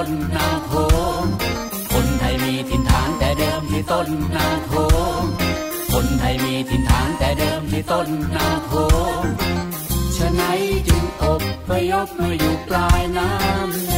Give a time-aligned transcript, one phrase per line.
[0.00, 0.72] ้นนาโข
[1.22, 1.24] ง
[1.92, 4.72] คนไทยมีถิ่นฐานแต่เดิมที่ต้นนาโข
[5.20, 5.22] ง
[5.92, 8.72] คนไทยมีถิ่นฐานแต่เดิมที่ต้นนาโข
[9.22, 9.24] ง
[10.16, 13.94] ฉะนั้นจึงอบพยพมาอยู่ปลายน้ำใน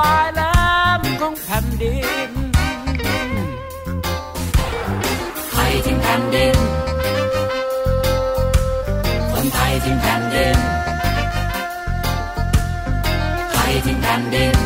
[0.00, 0.40] ปลายแหล
[0.98, 1.96] มของแผ่นดิ
[2.28, 2.30] น
[5.50, 6.56] ไทยทิ้งแผ่นดิน
[9.32, 10.58] คนไทยทิ้งแผ่นดิน
[13.52, 14.56] ไทยทิ้งแผ่นดิน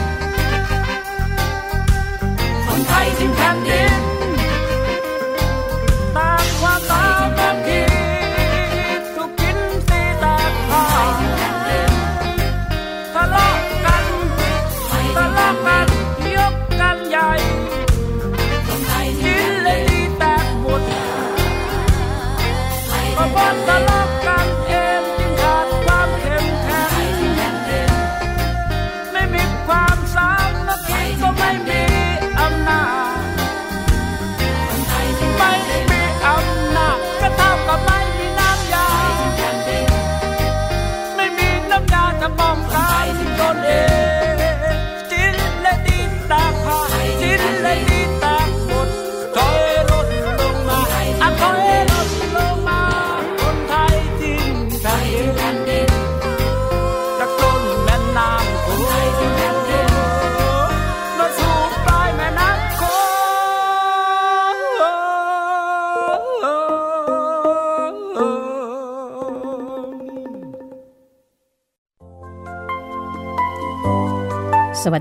[2.67, 3.88] คนไทยทิ้งแผ่นดิน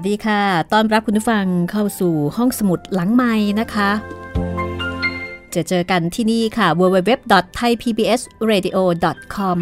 [0.08, 0.42] ดีค่ะ
[0.74, 3.90] ต้อนรับคุณผู้ฟังเข้าสู่ห้องสมุดหลังไม้นะคะ
[5.56, 9.60] จะเจอกันที่นี่ค่ะ www.thaipbsradio.com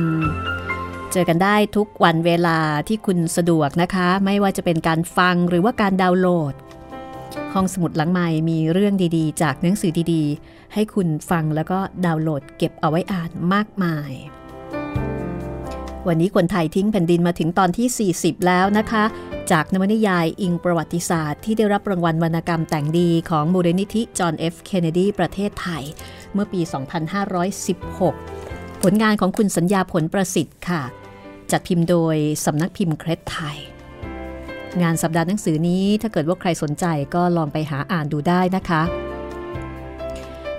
[1.12, 2.57] เจอกันได้ทุกวันเวลา
[2.88, 6.53] ที่คุณสะดวกนะคะ ไม่ว่าจะเป็นการฟังหรือว่าการดาวน์โหลด
[7.53, 14.12] ห้องสมุดหลังไม้มีเรื่องดีๆ จากหนังสือดีๆ ให้คุณฟังแล้วก็ดาวน์โหลดเก็บเอาไว้อ่านมากมาย
[16.07, 19.03] วันนี้คนไทยทิ้งแผ่นดินมาถึงตอนที่ 40 แล้วนะคะ
[19.51, 25.83] จากนวนิยายอิงประวัติศาสตร์ที่ได้รับรางวัลวรรณกรรมแต่งดีของมูลนิธิจอห์นเอฟเคนเนดีประเทศไทย
[26.33, 26.62] เมื่อปี
[27.92, 30.83] 2516 ผลงานของคุณสัญญาผลประสิทธิ์ค่ะ
[31.51, 32.15] จัดพิมพ์โดย
[32.45, 33.57] สำนักพิมพ์เครดไทย
[34.81, 38.81] งานสัปดาห์หนังสือนี้ถ้าเกิดว่าใครสนใจก็ลองไปหาอ่านดูได้นะคะ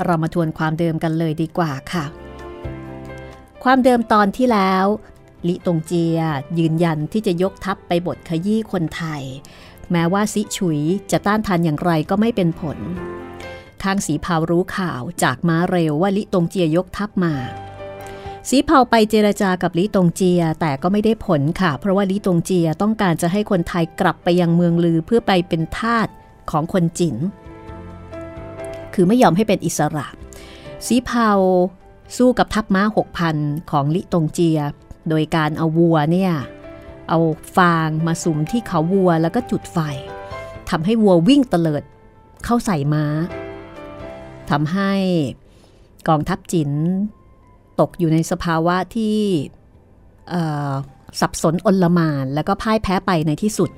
[0.04, 2.04] เรามาทวนความเดิมกันเลยดีกว่าค่ะ
[3.64, 4.86] ความเดิมตอนที่แล้ว
[5.48, 6.18] ลิตงเจีย
[6.58, 9.22] ยืนยันที่จะยกทัพไปบทขยี้คนไทย
[9.92, 10.80] แม้ว่าซิฉุย
[11.10, 12.78] จะต้านทานอย่างไรก็ไม่เป็นผล
[13.82, 17.34] ข้างสีเผารู้ข่าวจากม้าเร็วว่าลิตงเจียยกทัพมา
[18.48, 26.08] สีเผาไปเจรจากับลิตงเจียแต่ก็ไม่ได้ผลค่ะ เพราะว่าลิตงเจียต้องการจะให้คนไทยกลับไปยังเมืองลือเพื่อไปเป็นทาส
[26.50, 27.16] ของคนจิน
[28.94, 30.06] คือไม่ยอมให้เป็นอิสระ
[30.86, 31.30] สีเผา
[32.16, 33.36] สู้กับทัพม้าหกพัน
[33.70, 34.60] ของลิตงเจีย
[35.08, 36.32] โดยการเอาวัวเนี่ย
[37.08, 37.18] เอา
[37.56, 39.78] ฟางมาสุมที่เขาวัวแล้วก็จุดไฟ
[40.70, 41.82] ทำให้วัววิ่งเตลิด
[42.44, 43.04] เข้าใส่ม้า
[44.50, 44.92] ทำให้
[46.08, 46.70] กองทัพจิน
[47.80, 49.18] ตกอยู่ในสภาวะที่
[51.20, 53.70] สับสนอนลมานแล้วก็พ่ายแพ้ไปในที่สุด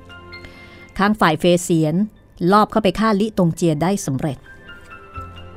[0.97, 1.95] ข้างฝ่ายเฟเซียน
[2.51, 4.37] ลอบเข้าไปฆ่าลิตงเจียได้สำเร็จ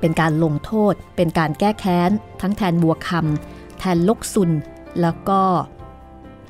[0.00, 2.10] เป็นการลงโทษ เป็นการแก้แค้น
[2.40, 4.50] ทั้งแทนบัวคำแทนลกซุน
[5.00, 5.42] แล้วก็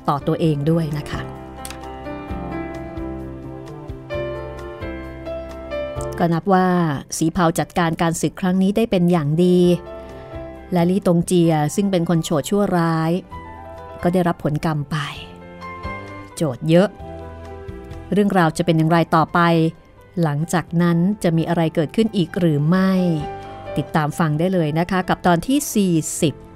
[0.07, 1.21] ต่อตัวเองด้วยนะคะ
[6.19, 6.67] ก็นับว่า
[7.17, 9.59] สีเผาจัดการการศึกครั้งนี้ได้เป็นอย่างดี
[10.73, 13.11] และลี่ตงเจียซึ่งเป็นคนโฉดชั่วร้าย
[14.03, 14.97] ก็ได้รับผลกรรมไป
[16.35, 16.87] โจทย์เยอะ
[18.13, 19.39] เรื่องราวจะเป็นอย่างไรต่อไป
[20.21, 22.91] หลังจากนั้นจะมีอะไรเกิดขึ้นอีกหรือไม่
[23.77, 25.91] ติดตามฟังได้เลยนะคะ กับตอนที่
[26.21, 26.52] 40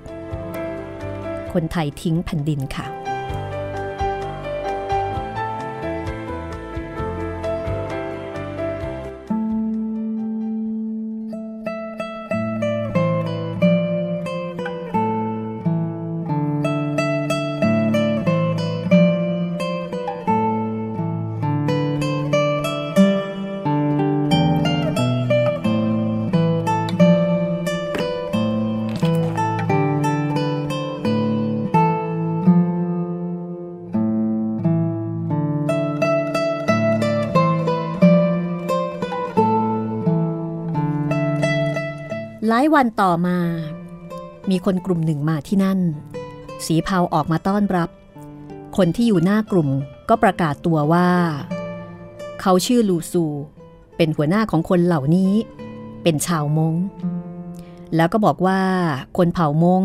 [1.58, 3.07] คนไทยทิ้งแผ่นดินค่ะ
[42.78, 43.40] วันต่อมา
[44.50, 45.80] มีคนกลุ่มหนึ่งมาที่นั่น
[46.66, 47.90] สีเผาออกมาต้อนรับ
[48.78, 49.70] คนที่อยู่หน้ากลุ่ม
[50.10, 51.10] ก็ประกาศตัวว่า
[52.42, 53.26] เขาชื่อลูซู
[53.98, 55.34] เป็นหัวหน้าของคนเหล่านี้
[56.04, 56.76] เป็นชาวมง
[57.96, 58.62] แล้วก็บอกว่า
[59.18, 59.84] คนเผ่ามง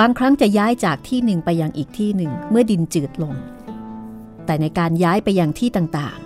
[0.00, 3.34] บางครั้งจะย้ายจากที่หนึ่งไปยังอีกที่หนึ่งเมื่อดินจืดลง
[4.44, 6.18] แต่ในการย้ายไปยังที่ต่าง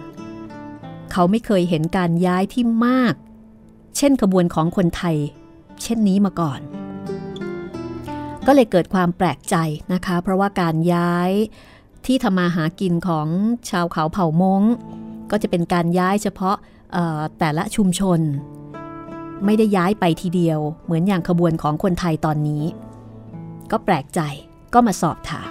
[0.52, 3.14] ๆ เขาไม่เคยเห็นการย้ายที่มาก
[3.96, 5.18] เช่นขบวนของคนไทย
[5.82, 6.60] เช่นนี้มาก่อน
[8.46, 9.56] ก็เลยเกิดความแปลกใจ
[9.92, 11.30] นะคะ เพราะว่าการย้าย
[12.06, 13.26] ที่ทำมาหากินของ
[13.70, 14.62] ชาวเขาเผ่ามง
[15.30, 16.56] ก็จะเป็นการย้ายเฉพาะ
[17.38, 18.20] แต่ละชุมชน
[19.44, 22.64] ไม่ได้ย้ายไปทีเดียว เหมือนอย่างขบวนของคนไทยตอนนี้
[23.70, 24.20] ก็แปลกใจ
[24.74, 25.50] ก็มาสอบถาม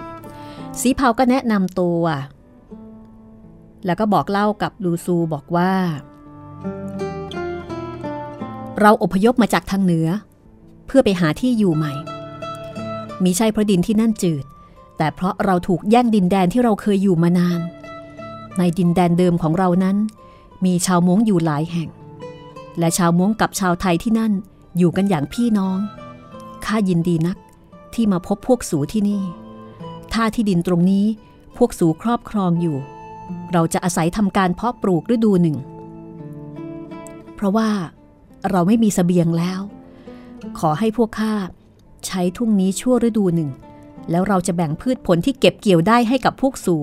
[0.81, 2.01] สีเผาก็แนะนำตัว
[3.85, 5.71] แล้วก็บอกเล่ากับลูซูบอกว่า
[8.81, 10.07] เราอพยพมาจากทางเหนือ
[10.85, 11.93] เพื่อไปหาที่อยู่ใหม่
[13.23, 14.45] มีใช่เพราะดินที่นั่นจืด
[14.97, 17.59] แต่เพราะเราถูกแย่งดินแดนที่เราเคยอยู่มานาน
[18.57, 19.97] ในดินแดนเดิมของเรานั้น
[20.65, 21.89] มีชาวม้งอยู่หลายแห่ง
[22.79, 24.31] และชาวม้งกับชาวไทยที่นั่น
[24.77, 25.77] อยู่กันอย่างพี่น้อง
[26.65, 27.37] ข้ายินดีนัก
[27.93, 29.21] ที่มาพบพวกสูที่นี่
[30.13, 31.05] ถ้าที่ดินตรงนี้
[31.57, 32.77] พวกสูครอบครองอยู่
[33.51, 35.57] เราจะอาศัยทำการเพาะปลูกฤดูหนึ่ง
[37.35, 37.69] เพราะว่า
[38.51, 39.61] เราไม่มีสเสบียงแล้ว
[40.59, 41.33] ขอให้พวกข้า
[42.07, 43.49] ใช้ทุ่งนี้ชั่วฤดูหนึ่ง
[44.11, 46.77] แล้วเราจะแบ่งพืชผลที่เก็บเกี่ยวได้ให้กับพวกสู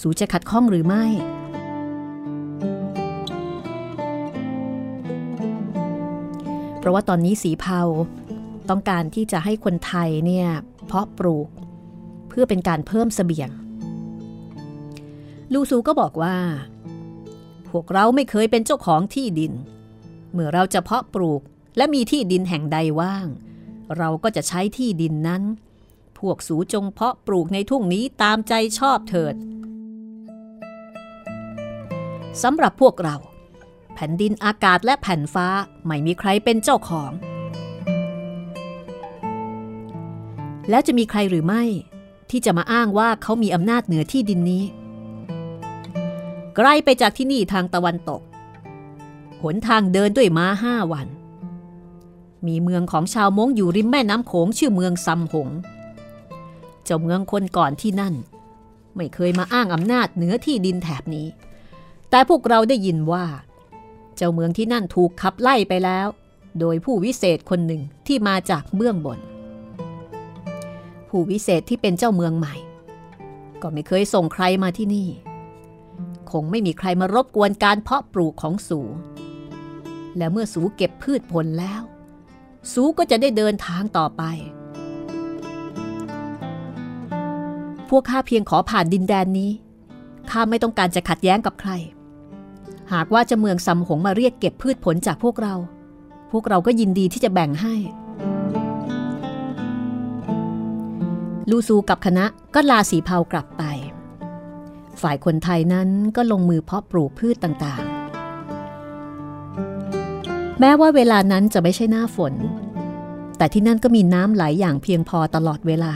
[0.00, 1.04] สูจะขัดข้องหรือไม่
[6.78, 7.82] เพราะว่าตอนนี้สีเผา
[8.68, 10.48] ต้องการที่จะให้คนไทยเนี่ย
[10.86, 11.48] เพาะปลูก
[12.28, 13.50] เพื่อเป็นการเพิ่มสเสบียง
[15.52, 16.36] ลูซูก็บอกว่า
[17.68, 19.52] พวกเราไม่เคยเป็นเจ้าของที่ดิน
[20.38, 21.40] มื่อเราจะเพาะปลูก
[21.76, 23.26] และมีที่ดินแห่งใดว่าง
[23.96, 25.42] เราก็จะใช้ที่ดินนั้น
[26.18, 29.34] พวกสูจงเพาะปลูกในทุ่งนี้ตามใจชอบเถิด
[32.42, 33.16] สำหรับพวกเรา
[33.94, 35.48] แผ่นดินอากาศและแผ่นฟ้า
[35.84, 37.12] ไม่มีใครเป็นเจ้าของ
[40.70, 41.62] แล้วจะมีใครหรือไม่
[42.30, 44.64] ที่จะมาอ้างว่าเขามีอำนาจเหนือที่ดินนี้
[46.56, 48.20] ไกลไปจากที่นี่ทางตะวันตก
[49.42, 51.08] หนทางเดินด้วยม้าห้าวัน
[52.46, 55.48] มีเมืองของชาวมงอยู่ริมแม่น้ำโขงชื่อเมืองซำหง
[56.84, 58.14] เจ้าเมืองคนก่อนที่นั่น
[58.96, 61.26] ไม่เคยมาอ้างอำนาจเหนือที่ดินแถบนี้
[62.10, 63.24] แต่พวกเราได้ยินว่า
[64.16, 66.06] เจ้าเมืองที่นั่นถูกขับไล่ไปแล้ว
[66.60, 69.18] โดยผู้วิเศษคนหนึ่งที่มาจากเบื้องบน
[71.08, 72.54] ผู้วิเศษที่เป็นเจ้าเมืองใหม่
[73.62, 75.08] ก็ไม่เคยส่งใครมาที่นี่
[76.30, 78.80] คงไม่มีใครมารบกวนการเพาะปลูกของสู
[80.18, 81.82] และเมื่อสูเก็บพืชผลแล้ว
[82.72, 84.22] สูก็จะได้เดินทางต่อไป
[87.88, 89.50] พวกข้าเพียงขอผ่านดินแดนนี้
[90.30, 91.72] ข้าไม่ต้องการจะขัดแย้งกับใคร
[92.92, 95.54] หากว่าจะเมืองซำหงมาเรียกเก็บพืชผลจากพวกเรา
[96.32, 97.74] พวกเราก็ยินดีที่จะแบ่งให้
[101.50, 103.62] ลูซูกับคณะก็ลาสีเผากลับไป
[105.02, 107.97] ฝ่ายคนไทยนั้นก็ลงมือเพาะปลูกพืชต่างๆ
[110.60, 112.34] แม้ว่าเวลานั้นจะไม่ใช่หน้าฝน
[113.36, 115.92] แต่ที่นั่นก็มีน้ำไหลอย่างเพียงพอตลอดเวลา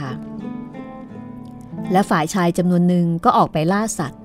[1.91, 4.21] และฝ่ายชายจำนวนหนึ่งก็ออกไปล่าสัตว์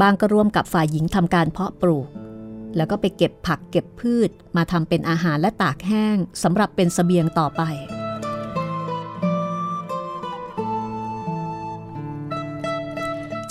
[0.00, 2.08] บางก็ร่วมกับฝ่ายหญิงทำการเพาะปลูก
[2.76, 7.62] แล้วก็ไปเก็บผักเก็บพืชมาทำเป็นอาหารและตากแห้งสำหรับเป็นสเสบียงต่อไป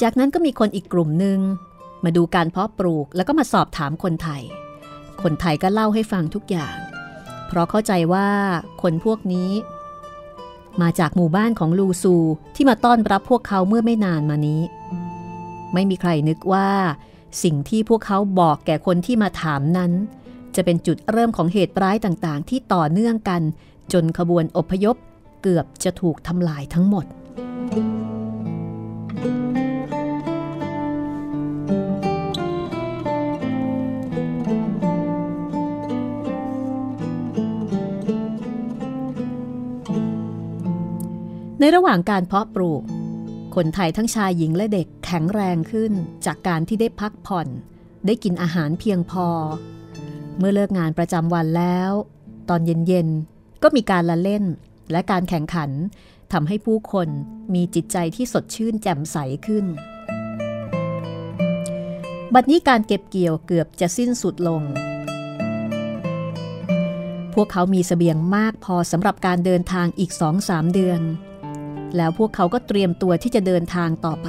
[0.02, 1.40] จากนั้นก็มีคนอีกกลุ่มหนึ่ง
[2.04, 4.44] มาดูการเพาะปลูกแล้วก็มาสอบถามคนไทย
[5.24, 6.76] คนไทยก็เล่าให้ฟังทุกอย่าง
[7.48, 8.28] เพราะเข้าใจว่า
[8.82, 9.50] คนพวกนี้
[10.82, 12.16] มาจากหมู่บ้านของลูซู
[12.56, 14.62] ที่มาต้อนรับพวกเขาเมื่อไม่นานมานี้
[15.74, 16.70] ไม่มีใครนึกว่า
[17.44, 19.92] สิ่งที่พวกเขาบอกแก่คนที่มาถามนั้น
[20.56, 23.42] จะเป็นจุดเริ่มของเหตุร้ายต่างๆ ที่ต่อเนื่องกัน
[23.94, 24.96] จนขบวนอพยพ
[25.42, 27.06] เกือบจะถูกทำลายทั้งหมด
[41.76, 42.84] ระหว่างการเพาะปลูก
[43.56, 45.92] คนไทยทั้งชายหญิงและเด็กแข็งแรงขึ้น
[46.26, 47.48] จากการที่ได้พักผ่อน
[48.06, 49.28] ได้กินอาหารเพียงพอ
[50.38, 51.92] เมื่อเลิกงานประจำวันแล้ว
[52.50, 54.44] ตอนเย็นๆ ก็มีการละเล่น
[54.92, 55.72] และการแข่งขัน
[56.32, 57.08] ทำให้ผู้คน
[57.54, 59.66] มีจิตใจที่สดชื่นแจ่มใสขึ้น
[62.34, 64.62] บัดนี้การเก็บเกี่ยวเกือบจะสิ้นสุดลง
[67.34, 71.02] พวกเขามีสเสบียงมากพอสำหรับการเดินทางอีกสองสามเดือน
[71.98, 74.28] แล้วพวกเขาก็เตรียมตัวที่จะเดินทางต่อไป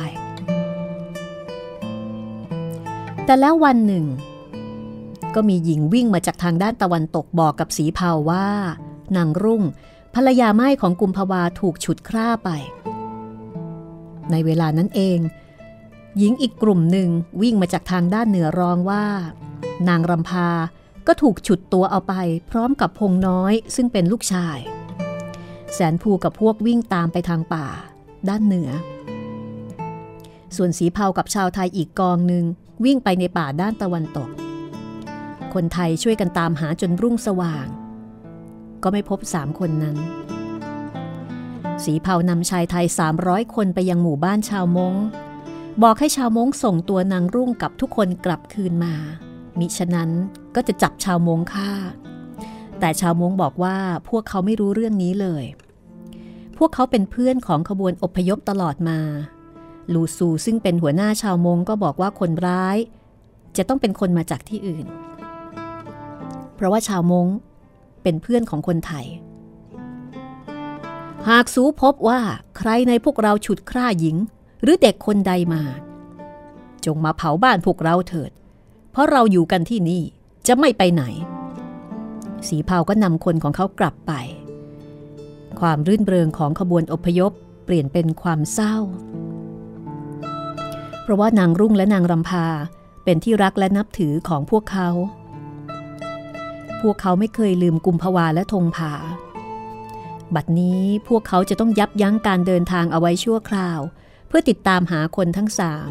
[3.25, 4.07] แต่แล้ววันหนึ่ง
[5.35, 8.47] ก็มีหญิงวิ่งมาจากทางด้านตะวันตกบอกกับสีเผาว่า
[9.17, 9.62] นางรุ่ง
[10.14, 12.50] ภรรยาไม้ของกุมภาวาถูกฉุดคร่าไป
[14.31, 15.19] ในเวลานั้นเอง
[16.19, 17.09] หญิงอีกกลุ่มหนึ่ง
[17.43, 19.05] วิ่งมาจากทางด้านเหนือร้องว่า
[19.88, 20.49] นางรำพา
[21.07, 22.14] ก็ถูกฉุดตัวเอาไป
[22.50, 24.59] พร้อมกับพงน้อยซึ่งเป็นลูกชาย
[25.75, 27.67] แสนภูกับพวกวิ่งตามไปทางป่า
[28.29, 28.71] ด้านเหนือ
[30.57, 32.45] ส่วนสีเผากับชาวไทยอีกกองหนึ่ง
[32.85, 34.29] วิ่งไปในป่าด้านตะวันตก
[35.55, 37.67] คนไทยช่วยกันตามหาจนรุ่งสว่าง
[38.83, 39.97] ก็ไม่พบสามคนนั้น
[41.85, 42.87] สีเผานำชายไทย
[43.21, 44.95] 300 คนไปยังหมู่บ้านชาวมง
[45.83, 48.95] บอกให้ชาวมงส่งตัวนางรุ่งกับทุกคนกลับคืนมา
[49.59, 50.11] มิฉะนั้น
[50.55, 51.71] ก็จะจับชาวมงฆ่า
[52.80, 53.76] แต่ชาวมงบอกว่า
[54.08, 55.44] พวกเขาไม่รู้เรื่องนี้เลย
[56.58, 58.99] พวกเขาเป็นเพื่อนของขบวนอพยพตลอดมา
[59.92, 62.76] ลูซูซึ่งเป็นหัวหน้าชาวมงก็บอกว่าคนร้าย
[63.56, 64.87] จะต้องเป็นคนมาจากที่อื่น
[66.54, 67.26] เพราะว่าชาวมง
[68.02, 69.06] เป็นเพื่อนของคนไทย
[71.28, 72.20] หากสูพบว่า
[72.58, 74.16] ใครในพวกเราฉุดคร่าหญิง
[74.62, 75.62] หรือเด็กคนใดมา
[76.84, 78.30] จงมาเผาบ้านพวกเราเถิด
[78.90, 80.02] เพราะเราอยู่กันที่นี่
[80.46, 81.04] จะไม่ไปไหน
[82.49, 84.12] สีเผาก็นำคนของเขากลับไป
[85.61, 87.32] ความรื่นเริงของขบวนอพยพ
[87.64, 88.76] เปลี่ยนเป็นความเศร้า
[91.02, 92.47] เพราะว่านางรุ่งและนางรำพา
[93.04, 94.88] เป็นที่รักและนับถือของพวกเขา
[96.80, 98.94] พวกเขาไม่เคยลืมกุมภาวาและธงผา
[100.35, 103.80] บัดนี้พวกเขาจะต้องยับยั้งการเดินทางเอาไว้ชั่วคราว
[104.28, 105.90] เพื่อติดตามหาคนทั้งสาม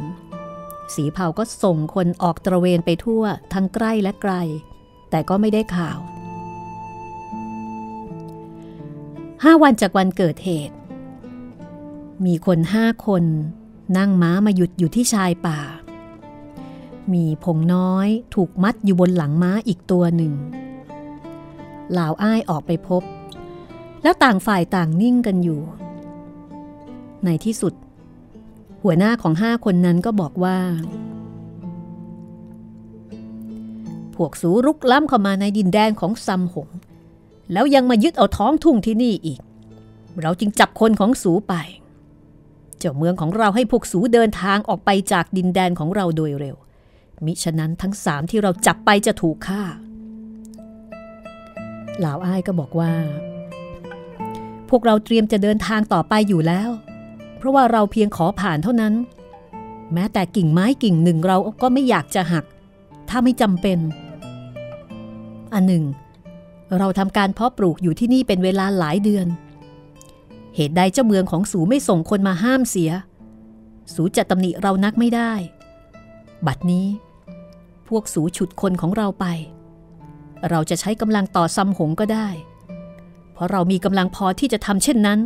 [0.95, 4.33] สีเผาก็ส่งคนออกตระเวนไปทั่วทั้งใกล้และไกล
[5.09, 5.99] แต่ก็ไม่ได้ข่าว
[9.43, 10.75] ห้าวันจากวันเกิดเหตุ
[12.25, 13.23] มีคนห้าคน
[13.97, 15.59] นั่งม้ามาหยุดอยู่ที่ชายป่า
[17.13, 20.33] มีผงน้อยถูกมัดอยู่บนหลังม้าอีกตัวหนึ่ง
[21.91, 23.03] เหล่าอ้ายออกไปพบ
[24.03, 25.61] แล้วต่างฝ่ายต่างนิ่งกันอยู่
[27.25, 27.73] ในที่สุด
[28.83, 30.57] หัวหน้าของห้าคนนั้นก็บอกว่า
[34.15, 36.69] พวกสูรุกล้ำเข้ามาในดินแดนของซัมหง
[37.53, 39.39] แล้วยังมายึดเอาท้องทุ่งที่นี่อีก
[40.21, 41.53] เราจึงจับคนของสูไป
[42.77, 46.55] เจ้าเมืองของเราให้พวกสูเดินทางออกไปจากดินแดนของเราโดยเร็ว
[47.25, 49.61] มิฉะนั้นทั้งสามที่เราจับไปจะถูกฆ่า
[51.99, 52.93] หลาวอ้ายก็บอกว่า
[54.69, 56.69] พวกเราเตรียมจะเดินทางต่อไปอยู่แล้ว
[57.37, 58.93] เพราะว่าเราเพียงขอผ่านเท่านั้น
[59.93, 62.45] แม้แต่กิ่งไม้กิ่งหนึ่งเราก็ไม่อยากจะหัก
[63.09, 63.79] ถ้าไม่จำเป็น
[65.53, 65.83] อันหนึ่ง
[66.77, 69.27] เราทำการเพาะปลูกอยู่ที่นี่เป็นเวลาหลายเดือน
[70.55, 72.91] เหตุใดเจ้าเมืองของสูไม่ส่งคนมาห้ามเสีย
[73.93, 75.31] สูจะตำหนิเรานักไม่ได้
[76.47, 76.87] บัดนี้
[77.87, 79.25] พวกสูฉุดคนของเราไป
[80.49, 82.27] เราจะใช้กำลังต่อซัมหงก็ได้
[83.33, 85.19] เพราะเรามีกำลังพอที่จะทำเช่นนั้น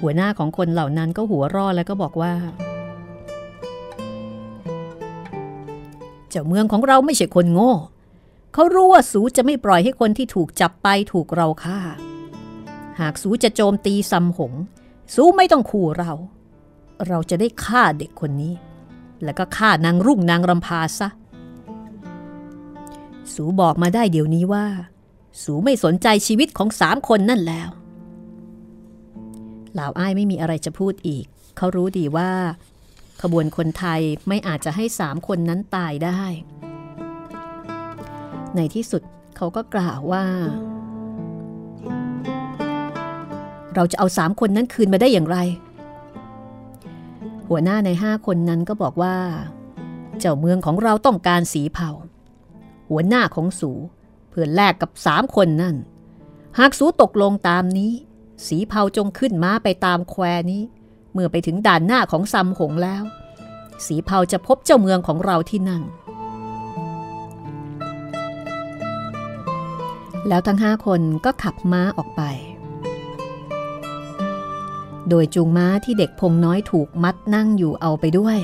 [0.00, 2.32] หัวหน้าของคนเหล่านั้นก็หัวรอแล้วก็บอกว่า
[6.30, 7.72] เจ้าเมืองของเราไม่ใช่คนโง่
[8.54, 11.78] เขารู้ว่าสูจะไม่ปล่อยให้คนที่ถูกจับไปถูกเราฆ่า
[13.00, 14.52] หากสูจะโจมตีซัมหง
[15.14, 16.12] สูไม่ต้องขู่เรา
[17.08, 18.54] เราจะได้ฆ่าเด็กคนนี้
[19.24, 21.08] แล้วก็ฆ่านางรุ่งนางรำพาซะ
[23.34, 24.66] สูบอกมาได้เดี๋ยวนี้ว่า
[25.42, 27.68] สูไม่สนใจชีวิตของสามคนนั่นแล้ว
[29.72, 31.24] เหล่าอ้ายไม่มีอะไรจะพูดอีก
[31.56, 32.30] เขารู้ดีว่า
[33.22, 36.22] ขบวนคนไทยไม่อาจจะให้สามคนนั้นตายได้
[38.56, 39.02] ในที่สุด
[39.36, 40.24] เขาก็กล่าวว่า
[43.74, 45.38] เราจะเอาสามคนนั้นคืนมาได้อย่างไร
[47.48, 49.16] หัวหน้าในห้าคนนั้นก็บอกว่า
[50.18, 51.90] เจ้าเมืองของเราต้องการสีเผา
[52.90, 53.70] หัวหน้าของสู
[54.30, 55.76] เพื่อแลกกับสามคนนั่น
[56.58, 57.92] หากสูตกลงตามนี้
[58.46, 60.62] สีเผาจงขึ้นม้าไปตามแควนี้
[61.12, 63.02] เมื่อไปถึงด่านหน้าของซัมหงแล้ว
[63.86, 65.82] สีเผาจะพบเจ้าเมืองของเราที่นั่น
[70.28, 72.22] แล้วทั้งห้าคนก็ขับม้าออกไป
[75.08, 78.38] โดยจูงม้าที่เด็กพงน้อยถูกมัดนั่งอยู่เอาไปด้วย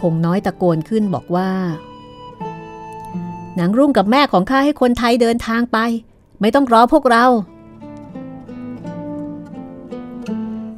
[0.00, 1.50] พงน้อยตะโกนขึ้นบอกว่า
[3.58, 5.78] นางรุ่งกับแม่ของข้าให้คนไทยเดินทางไป
[6.40, 7.24] ไม่ต้องรอพวกเรา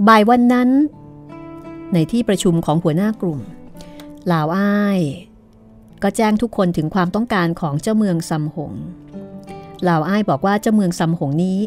[0.09, 0.70] บ่ายวันนั้น
[1.92, 3.40] ในที่ประชุมของหัวหน้ากลุ่ม
[4.33, 5.00] ลาวอ้าย
[6.02, 8.72] ก็แจ้งทุกคนถึงความต้องการของเจ้าเมืองซัมหง
[9.82, 11.59] เหล่าอ้ายบอกว่าเจ้าเมืองซัมหงนี้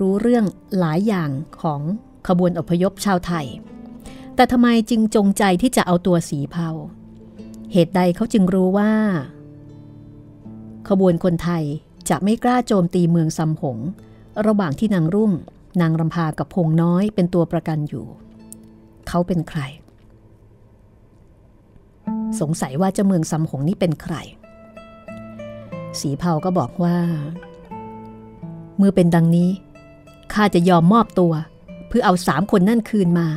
[0.00, 0.44] รู้เรื่อง
[0.78, 1.80] หลายอย่างของ
[2.28, 3.46] ขบวนอพยพชาวไทย
[4.34, 6.70] แต่ทำไมจึงจงใจที่จะเอาตัวสีเผา
[7.72, 8.92] เหตุใดเขาจึงรู้ว่า
[10.88, 11.64] ขบวนคนไทย
[12.08, 13.78] จะไม่กล้าโจมตีเมืองซำหง
[14.46, 15.32] ระหว่างที่นางรุ่ง
[15.80, 18.06] นางรำพากับพงน้อยเป็นตัวประกันอยู่
[19.08, 19.60] เขาเป็นใคร
[22.40, 24.14] สงสัยว่าเจ้าเมืองซำหงนี้เป็นใคร
[26.00, 26.96] สีเผาก็บอกว่า
[28.78, 29.50] เมื่อเป็นดังนี้
[30.32, 31.32] ข้าจะยอมมอบตัว
[31.88, 33.28] เพื่อเอาสามคนนั่นคืนมา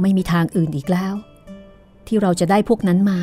[0.00, 1.14] ไม่มีทางอื่นอีกแล้ว
[2.06, 3.18] ที่เราจะได้พวกนั้นมา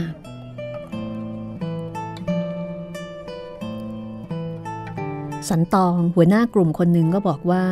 [5.50, 7.64] สันตองหัวหน้ากลุ่มคนหนึ่งก็บอกว่า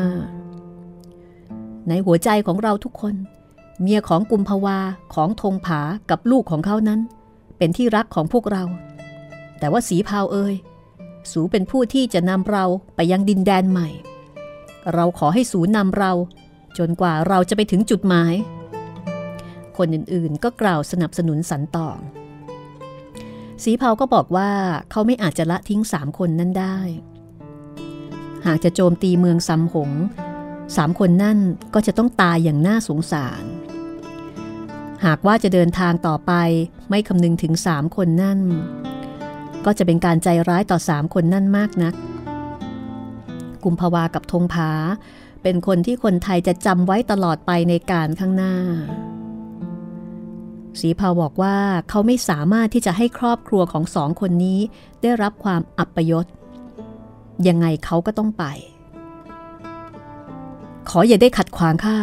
[1.88, 3.16] ในหัวใจของเราทุกคน
[3.82, 4.78] เมียของกุมภาวา
[5.14, 7.00] ของธงผากับลูกของเขานั้น
[7.58, 8.64] เป็นที่รักของพวกเรา
[9.60, 10.56] แต่ว่าสีพาวเอ่ย
[11.32, 13.90] สูเป็นผู้ที่จะนำเราไปยังดินแดนใหม่
[14.94, 16.12] เราขอให้สูนำเรา
[16.78, 18.34] จนกว่าเราจะไปถึงจุดหมาย
[19.78, 21.98] คนอื่นๆก็กล่าวสนับสนุนสันตอง
[23.64, 24.52] สีเผาก็บอกว่า
[24.92, 26.78] เขาไม่อาจจะละทิ้งสามคนนั้นได้
[28.46, 29.92] หากจะโจมตีเมืองซัมหง
[30.76, 31.40] สามคนนั่น
[31.74, 33.44] ก็จะต้องตายอย่างน่าสงสาร
[35.06, 36.34] หากว่าจะเดินทางต่อไป
[36.90, 38.40] ไม่คำนึงถึงสามคนนั่น
[39.66, 41.94] ก็จะเป็นการใจร้ายต่อสามคนนั่นมากนัก
[43.64, 44.72] กุมภาวากับธงผา
[45.44, 48.56] เป็นคนที่คนไทยจะจำไว้ตลอดไปในการข้างหน้า
[50.80, 51.58] สีพาบอกว่า
[51.90, 54.60] เขาไม่สามารถที่จะให้ครอบครัวของสองคนนี้
[55.02, 56.26] ได้รับความอับปยศ
[57.48, 58.44] ยังไงเขาก็ต้องไป
[60.90, 61.98] ขออย่าได้ขัดขวางข้า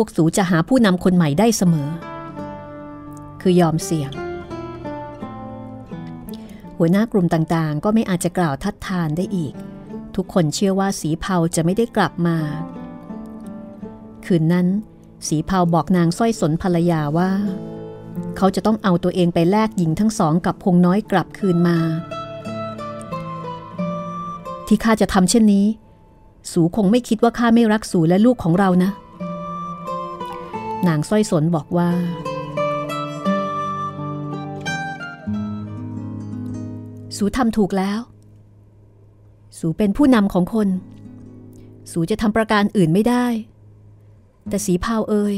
[0.00, 1.88] วกสูจะหาผู้นำคนใหม่ได้เสมอ
[3.40, 4.10] คือยอมเสี่ยง
[6.78, 9.54] หัวหน้ากลุ่มต่างๆ ก็ไม่อาจจะกล่าวทัดทานได้อีก
[10.16, 12.36] ทุกคนเชื่อว่าสีเผาจะไม่ได้กลับมา
[14.26, 14.66] คืนนั้น
[15.28, 17.30] สีเผาบอกนางสร้อยสนภรรยาว่า
[18.36, 21.78] เขาจะต้องเอาตัวเองไปแลกหญิงทั้งสองกับพงน้อยกลับคืนมา
[24.66, 25.66] ที่ข้าจะทำเช่นนี้
[26.52, 28.90] สูคงไม่คิดว่าข้าไม่รักสูและลูกของเรานะ
[30.88, 31.90] นางสร้อยสนบอกว่า
[37.16, 38.00] สูทำถูกแล้ว
[39.58, 40.68] สูเป็นผู้นำของคน
[41.92, 43.26] สูจะทำประการอื่นไม่ได้
[44.48, 45.34] แต่สีพาวเอ่ย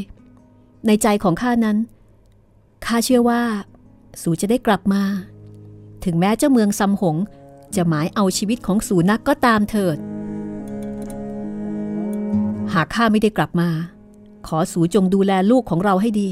[0.86, 1.76] ในใจของข้านั้น
[2.86, 3.42] ข้าเชื่อว่า
[4.22, 5.02] สูจะได้กลับมา
[6.04, 7.16] ถึงแม้เจ้าเมืองซำหง
[7.76, 9.98] จะหมายเอาชีวิตของสูนักก็ตามเถิด
[12.74, 13.70] หากข้าไม่ได้กลับมา
[14.46, 16.30] ขอสูจงดูแลลูกของเราให้ดี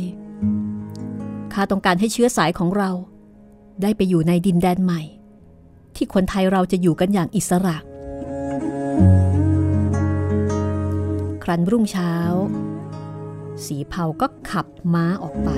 [1.52, 2.90] ข้าต้องการให้เชื้อสายของเรา
[3.82, 5.02] ได้ไปอยู่ในดินแดนใหม่
[5.96, 7.76] ที่คนไทยเราจะอยู่กันอย่างอิสระ
[11.44, 12.12] ครั้นรุ่งเช้า
[13.64, 15.50] สีเผาก็ขับม้าออกไป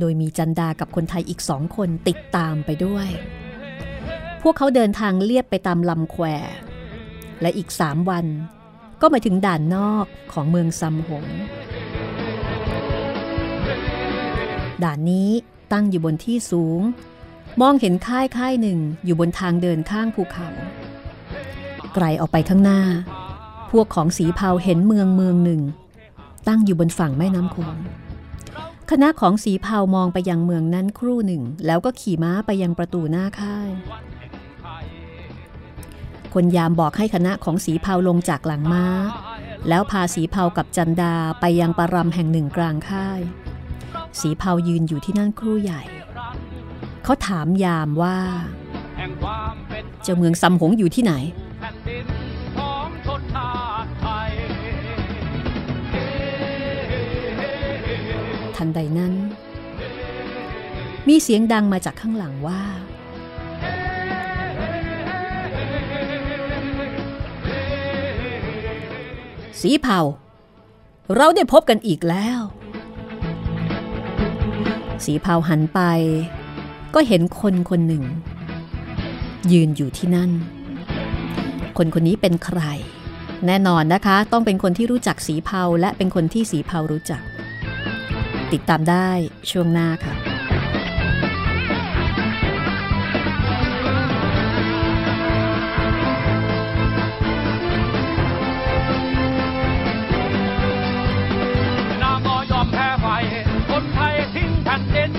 [0.00, 3.08] โดยมีจันดากับคนไทยอีกสองคนติดตามไปด้วย
[4.42, 6.24] พวกเขาเดินทางเลียบไปตามลำแคว
[7.40, 8.26] และอีกสามวัน
[9.00, 11.26] ก็มาถึงด่านนอกของเมืองซัมหง
[14.84, 15.30] ด่านนี้
[15.72, 16.80] ตั้งอยู่บนที่สูง
[17.60, 20.48] มองเห็นค่ายค่ายหนึ่งอยู่บนทางเดินข้างภูเขา
[21.94, 22.80] ไกลออกไปข้างหน้า
[23.70, 25.62] พวกของสีเผาเห็นเมืองเมืองหนึ่ง
[26.48, 27.76] ตั้งอยู่บนฝั่งแม่น้ำโขง
[28.90, 33.70] คณะของสีเผามองไปยังเมืองนั้นครู่หนึ่ง แล้วก็ขี่ม้าไปยังประตูหน้าค่าย
[36.34, 38.86] คนยามบอกให้คณะของสีเผาลงจากหลังม้า
[39.68, 43.20] แล้วพาสีเผากับจันดาไปยังปารำแห่งหนึ่งกลางค่าย
[44.20, 45.82] สีเผายืนอยู่ที่นั่นครู่ใหญ่
[47.04, 48.18] เขาถามยามว่า
[50.02, 51.12] เจ้าเมืองซำหงอยู่ที่ไหน
[58.56, 59.14] ทันใดนั้น
[61.08, 62.62] มีเสียงดังมาจากข้างหลังว่า
[69.60, 70.00] สีเผา
[71.14, 72.40] เราได้พบกันอีกแล้ว
[75.04, 75.80] สีเผาหันไป
[76.94, 78.04] ก็เห็นคนคนหนึ่ง
[79.52, 80.30] ยืนอยู่ที่นั่น
[81.76, 82.60] คนคนนี้เป็นใคร
[83.46, 87.22] แน่นอนนะคะ ต้องเป็นคนที่รู้จักสีเผาและเป็นคนที่สีเผารู้จัก
[88.52, 89.10] ติดตามได้
[89.50, 90.14] ช่วงหน้าค่ะ
[102.02, 103.06] นามอยอมแพ้ไฟ
[103.70, 105.10] คนไทยทิ้งแผ่นดิน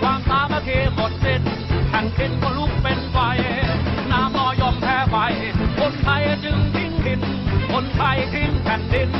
[0.00, 1.42] ความสามัคคีหมดสิ้น
[1.90, 3.18] แผ่นดินก็ลุกเป็นไฟ
[4.10, 5.16] นามอยอมแพ้ไฟ
[5.78, 7.20] คนไทยจึงทิ้งถิ่น
[7.72, 9.10] คนไทยทิ้งแผ่นดิน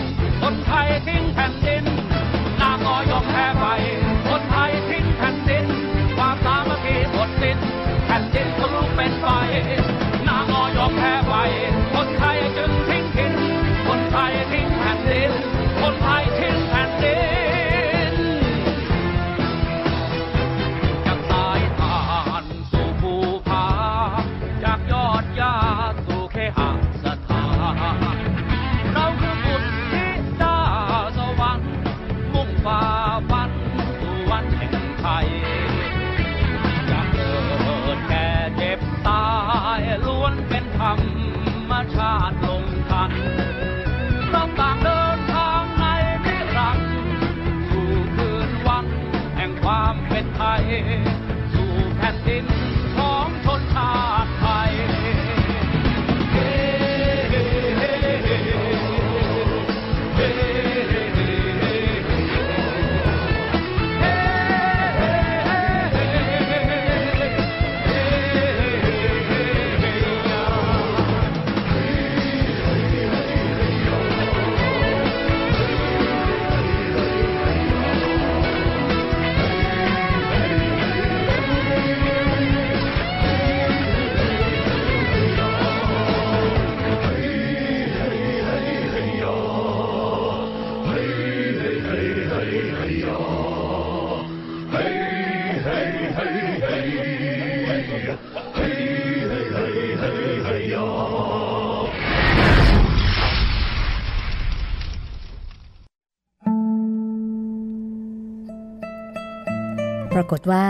[110.17, 110.69] ปรากฏว่า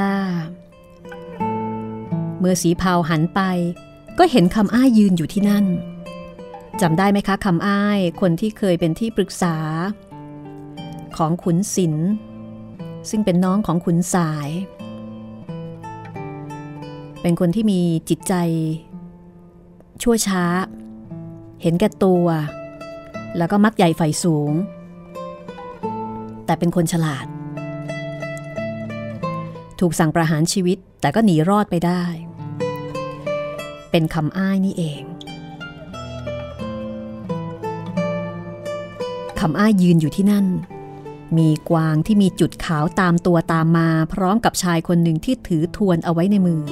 [2.38, 3.40] เมื่อสีเผาหันไป
[4.18, 5.66] ก็เห็นคำอ้ายยืนอยู่ที่นั่น
[6.80, 9.56] จำได้ไหมคะคำอ้ายคนที่เคยเป็นที่ปรึกษา
[11.16, 12.08] ของขุนศิลป์
[13.10, 14.48] ซึ่งเป็นน้องของขุนสาย
[17.22, 18.34] เป็นคนที่มีจิตใจ
[20.02, 20.44] ชั่วช้า
[21.62, 22.26] เห็นแก่ตัว
[23.36, 24.52] แล้วก็มักใหญ่ไฟสูง
[26.46, 27.26] แต่เป็นคนฉลาด
[29.80, 32.02] ถูกสั่งประหารชีวิตแต่ก็หนีรอดไปได้
[33.90, 35.02] เป็นคำอ้ายนี่เอง
[39.40, 40.46] คำอ้ายยืนอยู่ที่นั่น
[41.38, 46.62] มีกวางที่มีจุดขาวตามตัวตามมาพร้อมกับชายคนหนึ่งที่ถือทวนเอาไว้ในมือ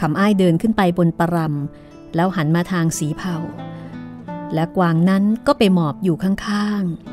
[0.00, 3.36] คำอ้ายเดินขึ้นไปบนปรำแล้วหันมาทางสีเผา
[4.54, 7.11] และกวางนั้นก็ไปหมอบอยู่ข้างๆ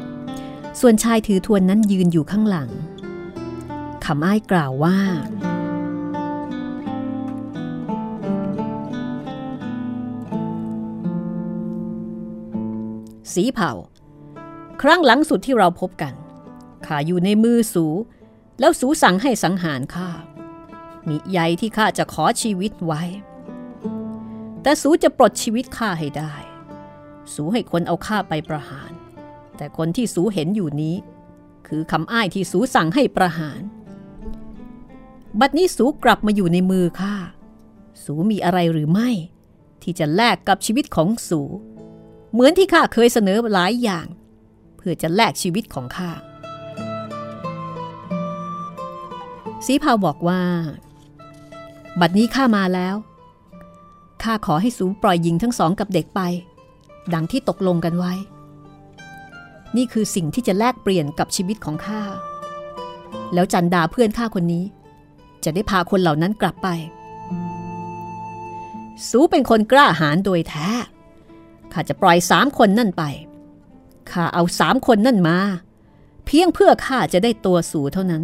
[0.79, 2.69] ส่วนชายถือทวนนั้นยืนอยู่ข้างหลัง
[4.05, 4.97] คำอ้ายกล่าวว่า
[13.33, 13.71] สีเผา
[14.81, 16.13] ครั้งหลังสุดที่เราพบกัน
[16.85, 17.85] ข้าอยู่ในมือสู
[18.59, 20.09] แล้วสูสั่งให้สังหารข้า
[21.07, 23.03] มิใยที่ข้าจะขอชีวิตไว้
[24.61, 26.33] แต่สูจะปลดชีวิตข้าให้ได้
[27.33, 28.88] สูให้คนเอาข้าไปประหาร
[29.59, 30.95] แต่คนที่สูเห็นอยู่นี้
[31.67, 33.61] คือคำอ้ายที่สูสั่งให้ประหาร
[35.39, 37.15] บัดนี้สูกลับมาอยู่ในมือข้า
[38.03, 39.09] สูมีอะไรหรือไม่
[39.81, 41.41] ที่จะแลกกับชีวิตของสู
[42.31, 44.07] เหมือนที่ข้าเคยเสนอหลายอย่าง
[44.77, 46.11] เพื่อจะแลกชีวิตของข้า
[49.65, 50.41] สีเผาบอกว่า
[51.99, 52.95] บัดนี้ข้ามาแล้ว
[54.23, 56.21] ข้าขอให้สูปล่อยหญิงทั้งสองกับเด็กไป
[57.13, 58.13] ดังที่ตกลงกันไว้
[59.77, 62.01] นี่คือสิ่งที่จะแลกเปลี่ยนกับชีวิตของข้า
[63.33, 64.65] แล้วจันดาเพื่อนข้าคนนี้
[65.43, 66.67] จะได้พาคนเหล่านั้นกลับไป
[69.09, 70.67] สูเป็นคนกล้าหาญโดยแท้
[71.73, 73.03] ข้าจะปล่อยสามคนนั่นไป
[74.11, 75.37] ข้าเอาสามคนนั่นมา
[76.25, 78.23] เพียงเพื่อข้าจะได้ตัวสูเท่านั้น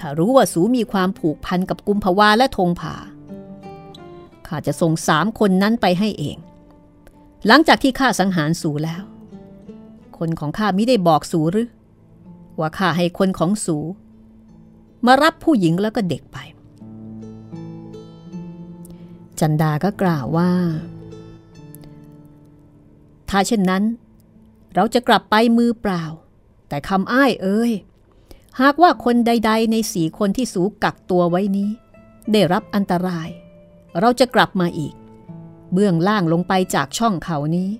[0.00, 2.94] ข้ารู้ว่าสูมีความผูกพันกับกุมภาวาและธงผา
[4.46, 6.36] ข้าจะส่งสามคนนั้นไปให้เอง
[7.46, 9.02] หลังจากที่ข้าสังหารสูแล้ว
[10.18, 11.68] คนของข้าไมิได้บอกสูหรือ
[12.60, 13.76] ว่าข้าให้คนของสู
[15.06, 16.38] มารับผู้หญิงแล้วก็เด็กไป
[19.40, 20.50] จันดาก็กล่าวว่า
[23.30, 23.84] ถ้าเช่นนั้น
[24.74, 26.04] เราจะกลับไปมือเปล่า
[26.68, 27.72] แต่คำอ้ายเอ้ย
[28.60, 31.70] หากว่าคนใด ๆ ในสี่คนที่สูกักตัวไว้นี้
[32.32, 33.28] ได้รับอันตราย
[34.00, 34.94] เราจะกลับมาอีก
[35.72, 37.70] เบื้องล่างลงไปจากช่องเขานี้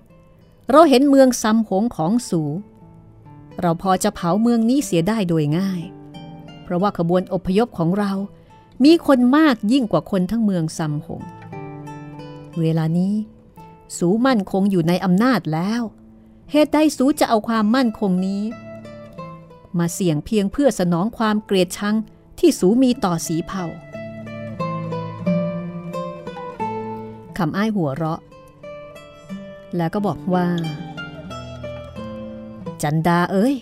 [0.71, 2.43] เราเห็นเมืองซ้ำหงของสู
[3.61, 5.83] เราพอจะเผาเมืองนี้เสียได้โดยง่าย
[6.63, 8.13] เพราะว่าขบวนอพยพของเรา
[8.85, 11.23] มีคนมากยิ่งกว่าคนทั้งเมืองซ้ำหง
[12.61, 13.15] เวลานี้
[13.99, 15.83] สูมั่นคงอยู่ในอำนาจแล้ว
[16.51, 18.43] เหตุใดสูจะเอาความมั่นคงนี้
[19.79, 21.97] มาเสี่ยงเพียงเพื่อสนองความเกลียดชัง
[22.39, 23.65] ที่สูมีต่อสีเผ่า
[27.39, 28.21] คำอ้ายหัวเราะ
[29.77, 30.47] แล้วก็บอกว่า
[32.83, 33.55] จันดาเอ้ย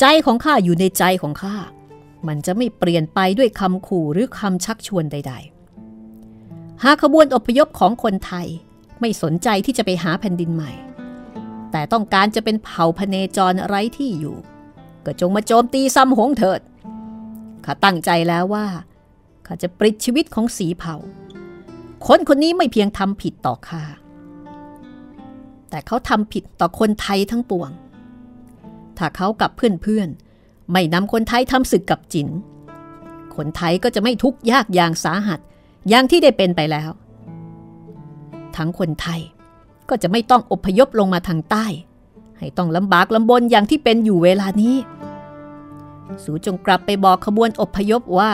[0.00, 1.56] ใจของข้าอยู่ในใจของข้า
[2.28, 5.34] มันจะไม่เปลี่ยนไปด้วยคำขู่หรือคำชักชวนใด
[6.08, 8.46] ๆ หากขบวนอพยพของคนไทย
[9.00, 10.72] ไม่สนใจที่จะไปหาแผ่นดินใหม่
[11.72, 14.36] แต่ต้องการจะเป็นเผ่าพเนจรไร้ที่อยู่
[15.04, 16.60] ก็จงมาโจมตีซ้ำหงเถิด
[17.64, 18.66] ข้าตั้งใจแล้วว่า
[19.46, 20.96] ข้าจะปลิดชีวิตของสีเผ่า
[22.06, 23.82] คนคนนี้ไม่เพียงทำผิดต่อข้า
[25.70, 27.70] แต่เขาทำผิดต่อคนไทยทั้งปวง
[28.98, 32.28] ถ้าเขากับเพื่อนๆ ไม่นำคนไทยทำศึกกับจิน
[33.36, 35.40] คนไทยก็จะไม่ทุกข์ยากอย่างสาหัส
[35.88, 36.90] อย่างที่ได้เป็นไปแล้ว
[38.56, 39.20] ทั้งคนไทย
[39.88, 41.66] ก็จะไม่ต้องอพยพลงมาทางใต้
[42.38, 44.76] ให้ต้องลำบากลำบนอย่างที่เป็นอยู่เวลานี้
[46.24, 48.32] สูจงกลับไปบอกขบวนอพยพว่า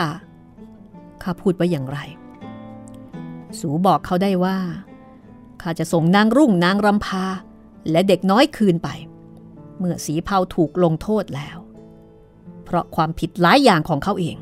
[1.23, 1.99] ข้าพูดว่าอย่างไร
[3.61, 4.59] สูบอกเขาได้ว่า
[5.63, 7.25] ข้าจะส่งนางรุ่งนางรำพา
[7.91, 8.89] และเด็กน้อยคืนไป
[9.79, 11.59] เมื่อสีเผาถูกลงโทษแล้ว
[12.65, 14.37] เพราะความผิดหลายอย่างของเขาเอง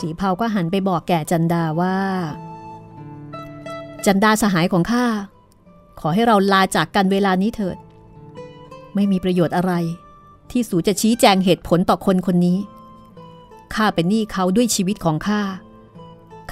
[0.00, 1.96] สีเผาก็หันไปบอกแก่จันดาว่า
[4.06, 5.06] จันดาสหายของข้า
[6.00, 7.76] ขอให้เราลาจากกันเวลานี้เถิด
[8.94, 9.72] ไม่มีประโยชน์อะไร
[10.50, 12.58] ที่สูจะชี้แจงเหตุผลต่อคนคนนี้
[13.74, 15.42] ข้าเป็นหนี้เขาด้วยชีวิตของข้า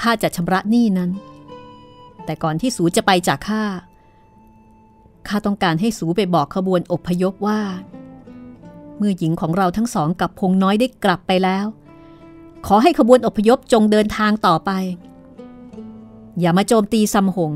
[0.00, 1.10] ข้าจะชำระหนี้นั้น
[2.24, 3.62] แต่ก่อนที่สูจะไปจากข้า
[5.28, 7.60] ข้าต้องการให้สูไปบอกขบวนอพยพว่า
[8.98, 11.66] เมื่อหญิงของเราทั้งสองกับพงน้อยได้กลับไปแล้ว
[12.66, 14.70] ขอให้ขบวนอพยพจงเดินทางต่อไป
[16.40, 17.52] อย่ามาโจมตีซัมหง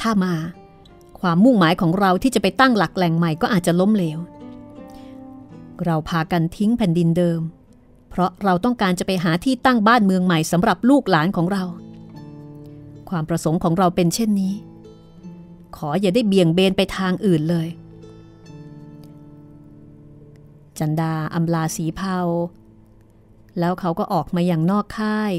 [0.00, 0.34] ถ้ามา
[1.20, 4.18] ความมุ่งหมายของเราที่จะไปตั้งหลักแหล่งใหม่ก็อาจจะล้มเหลว
[5.84, 7.40] เราพากันทิ้งแผ่นดินเดิม
[8.18, 11.64] ราะเราต้องการจะไปหาที่ตั้งบ้านเมืองใหม่สำหรับลูกหลานของเรา
[13.10, 14.54] ความประสงค์ของเราเป็นเช่นนี้
[15.76, 17.68] ขออย่าได้เบี่ยงเบนไปทางอื่นเลย
[20.78, 22.18] จันดาอำลาสีเผา
[23.58, 25.32] แล้วเขาก็ออกมาอย่างนอกค่าย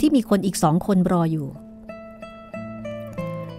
[0.00, 1.48] ที่มีคนอีกสองคนรออยู่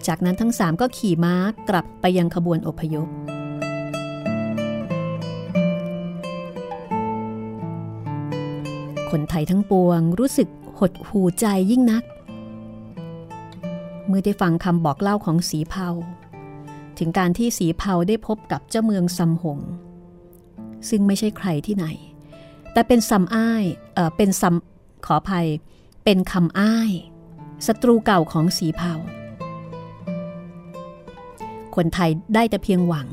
[0.07, 1.35] จากนั้นทั้งสามก็ขี่ม้า
[1.69, 3.07] กลับไปยังขบวนอพยพ
[9.17, 10.49] คนไทยทั้งปวงรู้สึก
[10.79, 12.03] หดหูใจยิ่งนัก
[14.07, 15.89] เมื่อได้ฟังคำบอกเล่าของสีเผา
[16.97, 19.59] ถึงการที่สีเผาได้พบกับเจ้าเมืองซัมหง
[20.89, 21.85] ซึ่งไม่ใช่ใครที่ไหน
[22.73, 24.55] แต่เป็นซัมอ้ายเออเป็นซัม
[25.05, 25.47] ขออภัย
[26.03, 26.91] เป็นคำอ้าย
[27.67, 28.93] ศัตรูเก่าของสีเผา
[31.75, 33.07] คนไทยได้แต่เพียงหวัง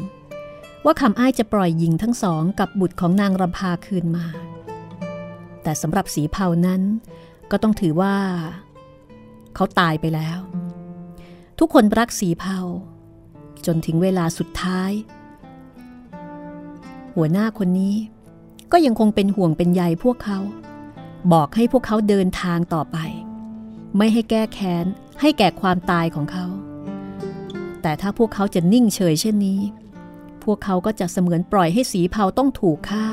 [0.85, 4.27] ว่าคำอ้ายจะปล่อยหญิงทั้งสองกับบุตรของนางรำพาคืนมา
[5.63, 6.83] แต่สำหรับสีเผานั้น
[7.51, 8.15] ก็ต้องถือว่า
[9.55, 10.39] เขาตายไปแล้ว
[11.59, 12.59] ทุกคนรักสีเผา
[13.67, 14.91] จนถึงเวลาสุดท้าย
[17.15, 17.97] หัวหน้าคนนี้
[18.73, 20.39] ก็ยังคงเป็นห่วงเป็นใยพวกเขา
[21.33, 22.99] บอกให้พวกเขาเดินทางต่อไป
[23.97, 24.87] ไม่ให้แก้แค้น
[25.21, 26.47] ให้แก่ความตายของเขา
[27.83, 29.61] แต่ถ้าพวกเขาจะนิ่งเฉยเช่นนี้
[30.45, 33.07] พวกเขาก็จะเสมือนปล่อยให้สีเผาต้องถูกฆ่า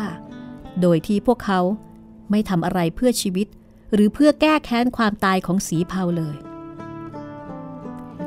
[0.82, 1.60] โดยที่พวกเขา
[2.32, 3.48] ไม่ทำอะไรเพื่อชีวิต
[3.94, 6.38] หรือเพื่อแก้แค้นความตายของสีเผาเลย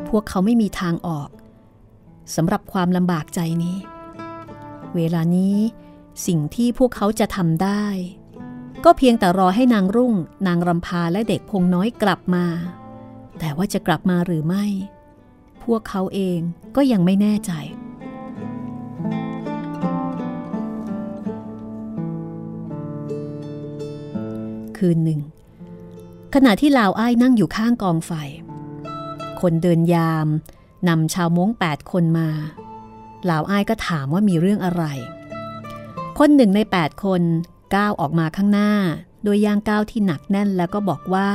[0.09, 1.29] พวกเขาไม่มีทางออก
[2.35, 3.79] สำหรับความลำบากใจนี้
[4.95, 5.57] เวลานี้
[6.27, 7.85] สิ่งที่พวกเขาจะทำได้
[8.85, 10.15] ก็เพียงแต่รอให้นางรุ่ง
[10.47, 12.47] นางรำพาและเด็กพงน้อยกลับมา
[13.39, 14.65] แต่ว่าจะกลับมาหรือไม่
[15.65, 16.39] พวกเขาเอง
[16.77, 17.53] ก็ยังไม่แน่ใจ
[24.81, 25.21] คืนหนึ่ง
[26.35, 28.13] ขณะที่ลาวอ้ายนั่งอยู่ข้างกองไฟ
[29.41, 30.27] คนเดินยาม
[30.89, 32.29] นำชาวม้งแปดคนมา
[33.31, 34.85] ลาวอ้ายก็ถามว่ามีเรื่องอะไร
[36.19, 37.23] คนหนึ่งในแปดคน
[37.75, 38.73] ก้าวออกมาข้างหน้า
[39.25, 41.31] โดยย่างก้าวที่หนักแน่นแล้วก็บอกว่า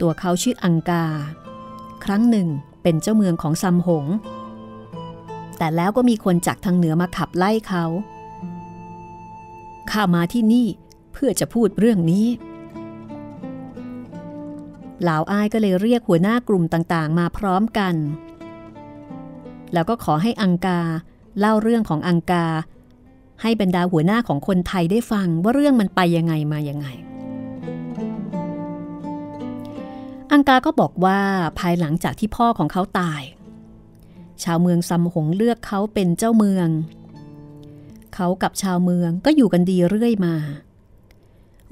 [0.00, 1.06] ตัวเขาชื่ออังกา
[2.04, 2.48] ครั้งหนึ่ง
[2.82, 4.06] เป็นเจ้าเมืองของซัมหง
[5.58, 7.84] แต่แล้วก็มีคนจากทางเหนือมาขับไล่เขา
[9.90, 10.66] ข้ามาที่นี่
[11.12, 12.26] เพื่อจะพูดเรื่องนี้
[15.04, 17.94] หลาวอ้ายก็เลยเรียกหัวหน้ากลุ่มต่างๆ มาพร้อมกัน
[19.72, 20.80] แล้วก็ขอให้อังกา
[21.38, 22.46] เล่าเรื่องของอังกา
[23.42, 26.86] ให้บรรดาหัวหน้าของคนไทยได้ฟังว่าเรื่องมันไปยังไงมายังไง
[30.32, 31.18] อังกาก็บอกว่า
[31.58, 33.22] ภายหลังจากที่พ่อของเขาตาย
[34.42, 36.68] ชาวเมืองซัมหงเลือกเขาเป็นเจ้าเมือง
[38.14, 40.34] เขากับชาวเมืองก็อยู่กันดีเรื่อยมา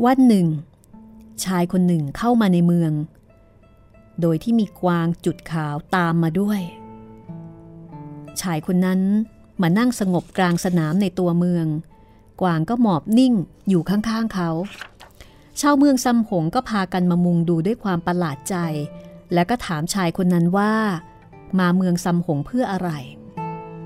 [0.04, 0.46] วันหนึ่ง
[1.44, 2.92] ชายคนหนึ่งเข้ามาในเมือง
[4.20, 6.60] โดยที่มีกวางจุดขาวตามมาด้วย
[8.40, 9.00] ชายคนนั้น
[9.62, 11.66] มานั่งสงบกลางสนามในตัวเมือง
[12.40, 13.34] กวางก็หมอบนิ่ง
[13.68, 14.50] อยู่ข้างๆเขา
[15.60, 18.56] ชาวเมืองซัมหงก็พากันมามุงดูด้วยความประหลาดใจ
[19.34, 20.72] และก็ถามชายคนนั้นว่า
[21.58, 22.90] มาเมืองซัมหงเพื่ออะไร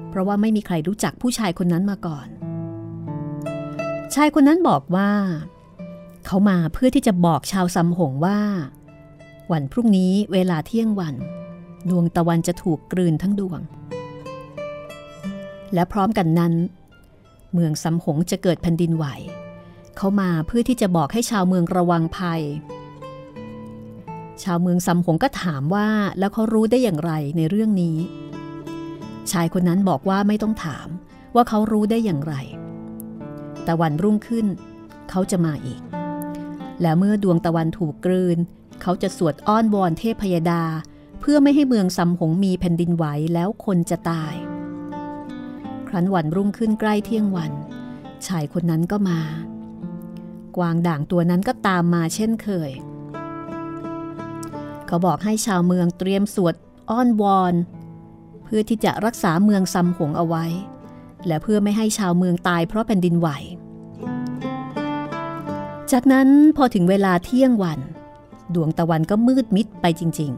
[0.08, 2.28] เพราะว่าไม่มีใครรู้จักผู้ชายคนนั้นมาก่อน
[4.14, 5.10] ชายคนนั้นบอกว่า
[6.26, 8.38] เขามาเพื่อที่จะบอกชาวซัมหงว่า
[9.50, 11.14] วันพรุ่งนี้เวลาเที่ยงวัน
[11.90, 13.60] ดวงตะวันจะถูกกลืนทั้งดวง
[15.74, 16.54] และพร้อมกันนั้น
[17.54, 19.06] เมืองซัมหงจะเกิดแผ่นดินไหว
[19.96, 22.42] เขามาเพื่อที่จะบอกให้ชาวเมืองระวังภัย
[24.42, 25.88] ชาวเมืองซัมหงก็ถามว่า
[26.18, 27.96] แล้วเขารู้ได้อย่างไรในเรื่องนี้
[29.30, 30.88] ชายคนนั้นบอกว่าไม่ต้องถาม
[31.34, 32.34] ว่าเขารู้ได้อย่างไร
[33.64, 34.46] แต่วันรุ่งขึ้น
[35.10, 35.80] เขาจะมาอีก
[36.82, 38.38] และเมื่อดวงตะวันถูกกลืน
[38.82, 40.62] เขาจะสวดอ้อนวอนเทพยดา
[41.20, 43.04] เพื่อไม่ให้เมืองซัมหงมีแผ่นดินไหว
[43.34, 44.34] แล้วคนจะตาย
[45.88, 47.52] ครั้นวันรุ่งขึ้นใกล้เที่ยงวัน
[48.26, 49.20] ชายคนนั้นก็มา
[50.56, 52.70] กวางด่างตัวนั้นก็ตามมาเช่นเคย
[54.86, 56.54] เขาบอกให้ชาวเมืองเตรียมสวด
[56.90, 57.54] อ้อนวอน
[58.44, 60.44] เพื่อที่จะรักษาเมืองซัมหงเอาไว้
[61.26, 63.28] และเพื่อไม่ให้ชาวเมืองตายเพราะแผ่นดินไหว
[65.92, 67.80] จากนั้นพอถึงเวลาเที่ยงวัน
[68.54, 70.32] ดวงตะวันก็มืดมิดไปจริง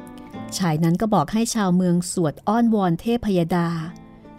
[0.00, 3.68] ๆ ชายนั้นก็บอกให้ชาวเมืองสวดอ้อนวอนเทพยดา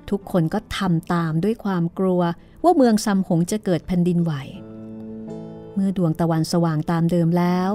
[0.10, 2.22] ทุกคนก็ทำตามด้วยความกลัว
[2.64, 4.34] ว่าเมืองซัมหงจะเกิดแผ่นดินไหว
[5.74, 7.70] เมื่อดวงตะวันสว่างตามเดิมแล้ว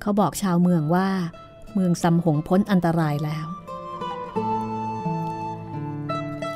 [0.00, 1.08] เขาบอกชาวเมืองว่า
[1.74, 3.46] เมืองซัมหงพ้นอันตรายแล้ว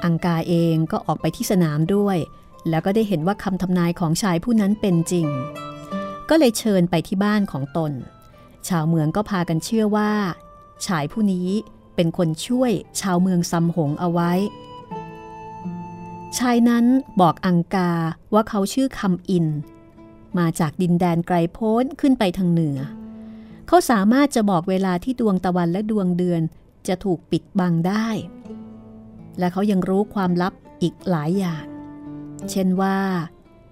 [0.05, 2.19] อังกาเองก็ออกไปที่สนามด้วย
[2.69, 5.27] แล้วก็ได้เห็นว่าคำทำนายของชายผู้นั้นเป็นจริง
[6.31, 7.93] ก็เลยเชิญไปที่บ้านของตน
[8.69, 10.13] ชาวเมืองก็พากันเชื่อว่า
[10.87, 11.49] ชายผู้นี้
[11.95, 14.33] เป็นคนช่วยชาวเมืองซัมหงเอาไว้
[16.39, 16.85] ชายนั้น
[17.21, 17.93] บอกอังกา
[18.35, 19.47] ว่าเขาชื่อคำอิน
[20.39, 22.79] มาจากดินแดนไกลโพ้นขึ้นไปทางเหนือ
[23.67, 26.43] เขาสามารถจะบอกเวลาที่ดวงตะวันและดวงเดือน
[26.89, 28.09] จะถูกปิดบังได้
[29.39, 30.53] และเขายังรู้ความลับ
[30.83, 31.65] อีกหลายอย่าง
[32.51, 32.97] เช่นว่า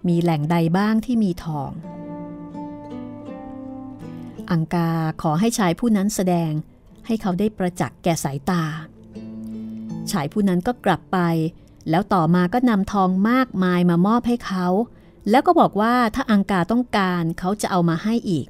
[0.08, 1.70] มีแหล่งใดบ้างที่มีทอง
[4.50, 4.90] อังกา
[5.22, 6.52] ขอให้ชายผู้นั้นแสดง
[7.06, 8.62] ให้เขาได้ประจักษ์แก่สายตา
[10.10, 11.18] ชายผู้นั้นก็กลับไป
[11.90, 14.66] แล้วต่อมาก็นำทองมากมายมามอบให้เขา
[15.30, 18.46] แล้วก็บอกว่าถ้าอังกาต้องการเขาจะเอามาให้อีก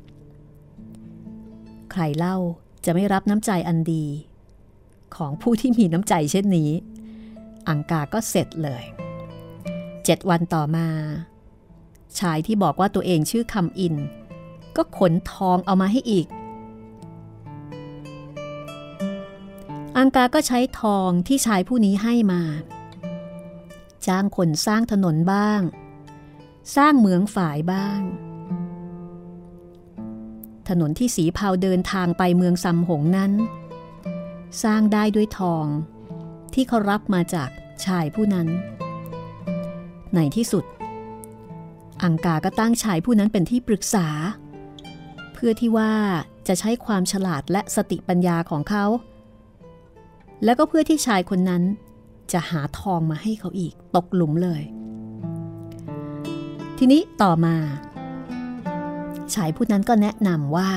[1.91, 2.37] ใครเล่า
[2.85, 4.07] จะไม่รับน้ำใจอันดี
[5.17, 6.71] ของผู้ที่มีน้ำใจเช่นนี้
[7.69, 8.85] อังกาก็เสร็จเลย
[10.05, 10.89] เจ็ดวันต่อมา
[12.19, 13.95] ชายที่บอกว่าตัวเองชื่อคำอิน
[14.77, 16.27] ก็ขนทองเอามาให้อีก
[19.99, 22.43] อังกาก็ใช้ทองที่ชายผู้นี้ให้มา
[24.07, 25.61] จ้างคนสร้างถนนบ้าง
[26.77, 28.01] สร้างเหมืองฝายบ้าง
[30.69, 33.33] ถนนที่สีเผาเดินทางไปเมืองซำหงนั้น
[34.63, 35.67] สร้างได้ด้วยทอง
[36.55, 37.51] ที่เขารับมาจาก
[37.85, 38.49] ชายผู้นั้น
[40.15, 40.65] ในที่สุด
[42.03, 44.09] อังกาก็ตั้งชายผู้นั้นเป็นที่ปรึกษา
[45.37, 45.93] เพื่อที่ว่า
[46.49, 48.85] จะใช้ความฉลาดและสติปัญญาของเขา
[50.45, 51.63] แล้วก็เพื่อที่ชายคนนั้น
[52.33, 54.63] จะหาทองมาให้เขาอีกตกหลุมเลย
[56.79, 57.57] ทีนี้ต่อมา
[59.35, 60.71] ชายผู้นั้นก็แนะนำว่า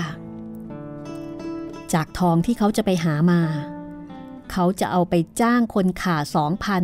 [1.94, 3.42] จากทองที่เขาจะไปหามา
[4.52, 6.84] เขาจะเอาไปจ้างคนข่าสองพัน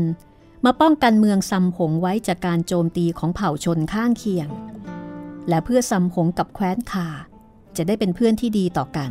[0.66, 4.48] มาป้องกันเมืองซัมหงไว้จากการโจมตีของเผ่าชนข้างเคียง
[5.50, 7.10] และเพื่อซัมหงกับแคว้นข่า
[7.78, 9.10] จะได้เป็นเพื่อนที่ดีต่อกัน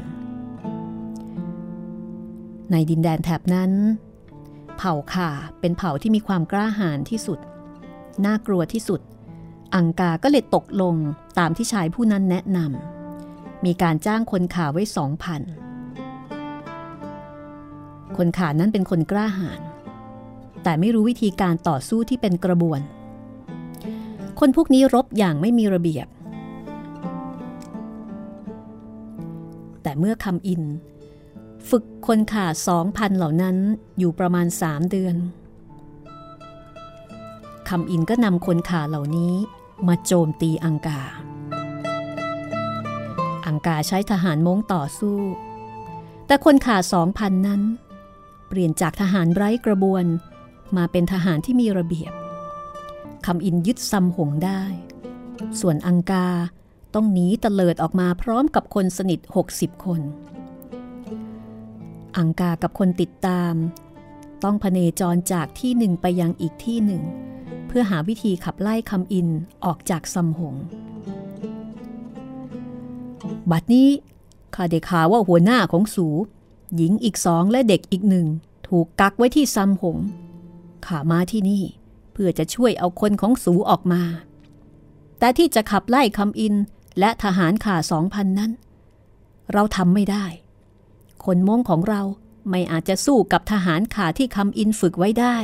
[2.70, 3.72] ในดินแดนแถบนั้น
[4.76, 7.38] เผ่าข่าเป็นเผ่าที่มีความกล้าหาญที่สุด
[8.24, 9.00] น่ากลัวที่สุด
[9.74, 10.94] อังกาก็เลยตกลง
[11.38, 15.42] ตามที่ชายผู้นั้นแนะนำมีการจ้างคนข่าไว้สองพัน
[18.16, 19.60] คนข่านั้นเป็นคนกล้าหาญ
[20.62, 22.80] แต่ไม่รู้วิธีการต่อสู้ที่เป็นกระบวน
[24.40, 26.06] คนพวกนี้รบอย่างไม่มีระเบียบ
[29.98, 30.62] เมื่อคำอิน
[31.68, 33.56] ฝึกคนข่าสองพันเหล่านั้น
[33.98, 35.16] อยู่ประมาณสามเดือน
[37.68, 39.34] คำอินก็นำคนข่าเหล่านี้
[39.88, 41.00] มาโจมตีอังกา
[43.46, 45.18] อังกาใช้ทหารม้งต่อสู้
[46.26, 47.62] แต่คนข่าสองพันนั้น
[48.48, 50.04] เปลี่ยนจากทหารไร้กระบวน
[50.76, 52.12] มาเป็นทหารที่มีระเบียบ
[53.26, 54.62] คำอินยึดซัมหงได้
[55.60, 56.28] ส่วนอังกา
[56.94, 59.20] ต้องหนีตะเลิดออกมาพร้อมกับคนสนิท
[59.52, 60.00] 60 คน
[62.16, 63.54] อังกากับคนติดตาม
[64.44, 67.02] ต้องพเนจรจากที่หนึ่งไปยังอีกที่หนึ่ง
[67.66, 69.28] เพื่อหาวิธีขับไล่คำอิน
[69.64, 70.54] ออกจากซัมหง
[73.50, 73.88] บัดนี้
[74.54, 76.06] ข้าได้ข่าวว่าหัวหน้าของสู
[76.76, 78.26] หญิงอีกสองและเด็กอีกหนึ่ง
[78.68, 79.96] ถูกกักไว้ที่ซัมหง
[80.86, 81.62] ข้ามาที่นี่
[82.12, 84.02] เพื่อจะช่วยเอาคนของสูออกมา
[85.18, 86.54] แต่ที่จะขับไล่คำอิน
[86.98, 88.52] และทหารข่าสองพันนั้น
[89.52, 90.26] เราทำไม่ได้
[91.24, 92.02] คนม้งของเรา
[92.48, 95.36] ไม่อาจจะสู้กับทหารข่าที่คำอินฝึกไว้ได้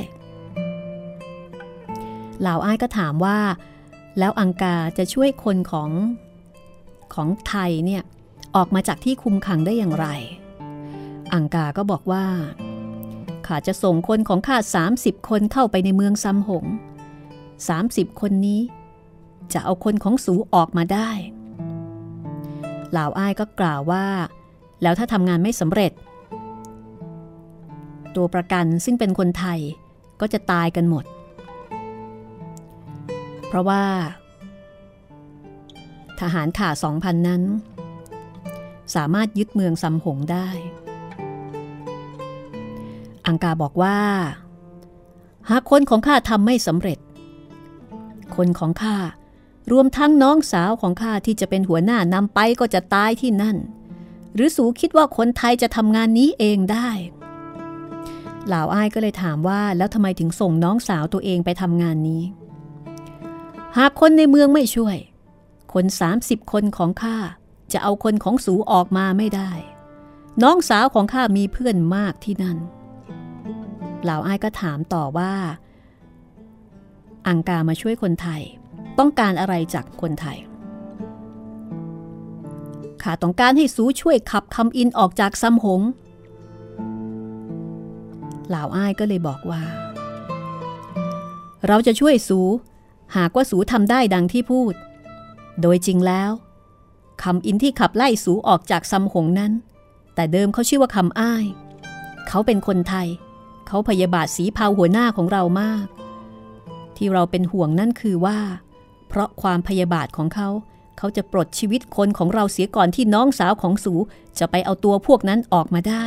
[2.40, 3.38] เหล่าอ้ายก็ถามว่า
[4.18, 5.90] แล้วอังกาจะช่วยคนของ
[7.14, 8.02] ของไทยเนี่ย
[8.56, 10.06] ออกมาจากที่คุมขังได้อย่างไร
[11.34, 12.24] อังกาก็บอกว่า
[13.46, 14.56] ข้าจะส่งคนของข้า
[14.92, 16.64] 30 คนเข้าไปในเมืองซัมหง
[17.42, 18.60] 30 คนนี้
[19.52, 21.10] จะเอาคนของสูออกมาได้
[22.90, 24.06] เหล่าอ้ายก็กล่าวว่า
[24.82, 25.92] แล้วถ้าทำงานไม่สำเร็จ
[28.16, 29.58] ตัวประกันซึ่งเป็นคนไทย
[30.20, 31.04] ก็จะตายกันหมด
[33.48, 33.84] เพราะว่า
[36.20, 37.42] ทหารข่าสองพันนั้น
[38.94, 40.48] สามารถยึดเมืองซัมหงได้
[43.26, 43.98] อังกาบอกว่า
[45.50, 46.98] หากคนของข้าทำไม่สำเร็จ
[48.36, 48.96] คนของข้า
[49.72, 53.56] รวมทั้งน้องสาวของข้าที่จะเป็นหัวหน้านำไปก็จะตายที่นั่น
[54.34, 56.90] หรือสูคิดว่าคนไทยจะทำงานนี้เองได้
[58.46, 62.22] เหล่าอ้ายก็เลยถามว่าแล้วทำไมถึงส่งน้องสาวตัวเองไปทำงานนี้
[63.76, 64.96] หากคนในเมืองไม่ช่วย
[65.72, 65.84] คน
[66.18, 67.16] 30 คนของข้า
[67.72, 69.50] จะเอาคนของสูออกมาไม่ได้
[70.42, 72.58] น้องสาวของข้ามีเพื่อนมากที่นั่น
[74.02, 75.32] เหล่าอ้ายก็ถามต่อว่า
[77.28, 78.42] อังกามาช่วยคนไทย
[79.00, 80.38] ต้องการอะไรจากคนไทย
[83.02, 85.80] ข้าต้องการให้สูช่วยขับคำอินออกจากซ้ำหง
[88.48, 89.62] เหล่าอ้ายก็เลยบอกว่า
[91.66, 92.40] เราจะช่วยสู
[93.16, 94.74] หากว่าสูทำได้ดังที่พูด
[95.60, 96.30] โดยจริงแล้ว
[97.22, 99.52] คำอินที่ขับไล่สูออกจากซ้ำหงนั้น
[100.14, 101.44] แต่เดิมเขาชื่อว่าคำอ้าย
[102.28, 103.08] เขาเป็นคนไทย
[103.66, 105.86] เขาพยาบาทสีเผาหัวหน้าของเรามาก
[106.96, 108.38] ที่เราเป็นห่วงนั่นคือว่า
[109.10, 110.48] เพราะความพยาบาทของเขา
[110.98, 113.94] เขาจะปลดชีวิตคนของเราเสียก่อนที่น้องสาวของสู
[114.38, 116.06] จะไปเอาตัวพวกนั้นออกมาได้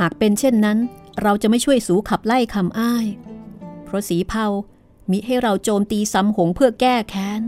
[0.00, 0.78] หากเป็นเช่นนั้น
[1.22, 3.06] เราจะไม่ช่วยสูขับไล่คำอ้าย
[3.84, 4.46] เพราะสีเผา
[5.10, 7.40] มิให้เราโจมตีซ้ำหงเพื่อแก้แค้น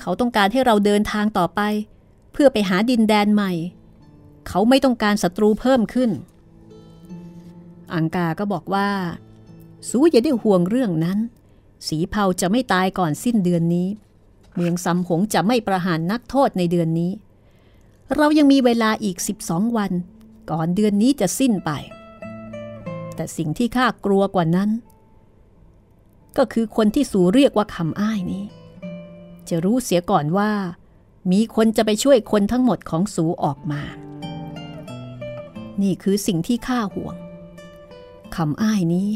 [0.00, 1.60] เขาต้องการให้เราเดินทางต่อไป
[2.32, 3.52] เพื่อไปหาดินแดนใหม่
[4.48, 6.10] เขาไม่ต้องการศัตรูเพิ่มขึ้น
[7.94, 8.88] อังกาก็บอกว่า
[9.88, 11.18] สูอย่าได้ห่วงเรื่องนั้น
[11.88, 13.88] สีเผาจะไม่ตายก่อนสิ้นเดือนนี้
[14.54, 17.12] เมืองซำหงจะไม่ประหารนักโทษในเดือนนี้
[18.16, 19.16] เรายังมีเวลาอีก
[19.46, 19.92] 12 วัน
[20.50, 21.70] ก่อนเดือนนี้จะสิ้นไป
[23.14, 24.70] แต่สิ่งที่ข้ากลัวกว่านั้น
[26.36, 28.44] ก็คือคนที่สูเรียกว่าคำอ้ายนี้
[29.48, 30.50] จะรู้เสียก่อนว่า
[31.32, 33.82] มีคนจะไปช่วยคนทั้งหมดของสูออกมา
[35.82, 37.14] นี่คือสิ่งที่ข้าห่วง
[38.36, 39.10] คำอ้ายนี้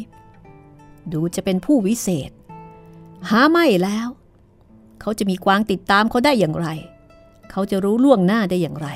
[1.12, 2.30] ดูจะเป็นผู้วิเศษ
[3.28, 4.08] หาไม่แล้ว
[5.00, 6.68] เขาจะมีกวางติดตามเขาได้อย่างไร
[7.50, 8.88] เขาจะรู้ล่วงหน้าได้อย่างไร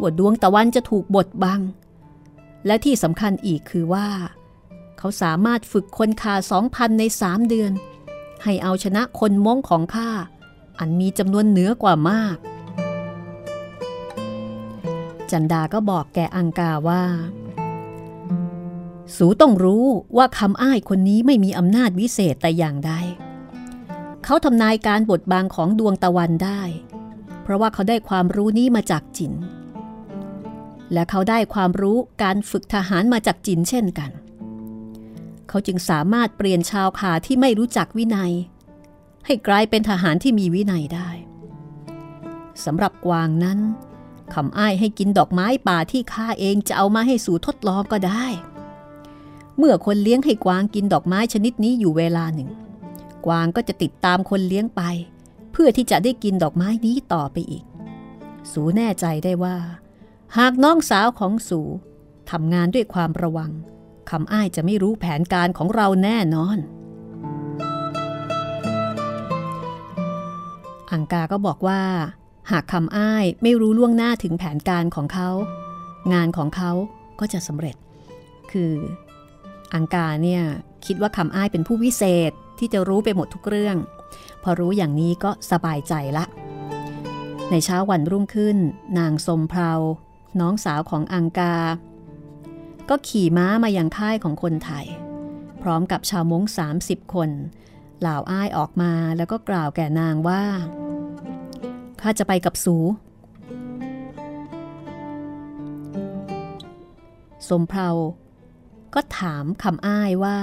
[0.00, 1.60] ว่าดวงตะวันจะถูกบดบัง
[2.66, 4.08] และที่สำคัญอีกคือว่า
[4.98, 7.72] เขาสามารถฝึกคนคาสองพันในสามเดือน
[8.42, 10.10] ให้เอาชนะคนม้งของข้า
[10.78, 12.36] อันมีจำนวนเหนือกว่ามาก
[15.30, 17.04] จันดาก็บอกแกอังกาว่า
[19.16, 19.84] สูต้องรู้
[20.16, 22.92] ว่าคำอ้ายคนนี้ไม่มีอำนาจวิเศษแต่อย่างใด
[24.24, 26.62] เขาทำนายการบทบางของดวงตะวันได้
[27.42, 29.32] เพราะว่าเขาได้ความรู้นี้มาจากจิน
[30.92, 34.10] และเขาได้ความรู้การฝึกทหารมาจากจินเช่นกัน
[35.48, 38.32] เขาจึงสามารถเปลี่ยนชาวขาที่ไม่รู้จักวินัย
[39.26, 41.10] ให้กลายเป็นทหารที่มีวินัยได้
[42.64, 43.58] สำหรับกวางนั้น
[44.34, 48.26] คำอ้ายให้กินดอกไม้ป่าที่ข้าเองจะเอามาให้สู่ทดลองก็ได้
[49.58, 52.50] เมื่อคนเลี้ยงให้กวางกินดอกไม้ชนิดนี้อยู่เวลาหนึ่ง
[53.26, 54.82] กวางก็จะติดตามคนเลี้ยงไป
[55.52, 57.64] เพื่อที่จะได้กินดอกไม้นี้ต่อไปอีก
[58.52, 59.56] สูแน่ใจได้ว่า
[60.38, 61.60] หากน้องสาวของสู
[62.30, 63.50] ทำงานด้วยความระวัง
[64.10, 66.58] คำอ้ายจะไม่รู้แผนการของเราแน่นอน
[70.92, 71.82] อังกาก็บอกว่า
[72.50, 75.30] หากคำอ้ายไม่รู้ล่วงหน้าถึงแผนการของเขา
[76.12, 76.72] งานของเขา
[77.20, 77.76] ก็จะสำเร็จ
[78.52, 78.72] คือ
[79.74, 80.42] อังกาเนี่ย
[80.86, 82.32] คิดว่าคำอ้ายเป็นผู้วิเศษ
[82.62, 83.76] ที่จะรู้ไปหมดทุกเรื่อง
[84.42, 86.24] พอรู้อย่างนี้ก็สบายใจละ
[87.50, 88.58] ในเช้าวันรุ่งขึ้น
[88.98, 89.72] นางสมเพรา
[90.40, 91.56] น้องสาวของอังกา
[92.88, 94.86] ก็ขี่ม้ามายังค่ายของคนไทย
[95.62, 96.42] พร้อมกับชาวมง
[96.78, 97.30] 30คน
[98.00, 100.42] เหล่าอ้ายออกมาแล้วก็กล่าวแก่นางว่า
[102.00, 102.76] ข้าจะไปกับสู
[107.48, 107.88] สมเพรา
[108.94, 110.38] ก็ถามคำอ้ายว่า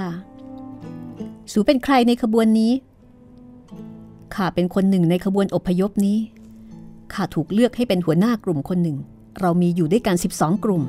[1.52, 2.72] สูเป็นใครในขบวนนี้
[4.36, 6.18] ข้าเป็นคนหนึ่งในขบวนอพยพนี้
[7.14, 8.97] ข้าถูกเลือกให้เป็นหัวหน้ากลุ่มคนหนึ่ง
[9.39, 10.84] เรามีอยู่ด้วยกัน 12 กลุ่ม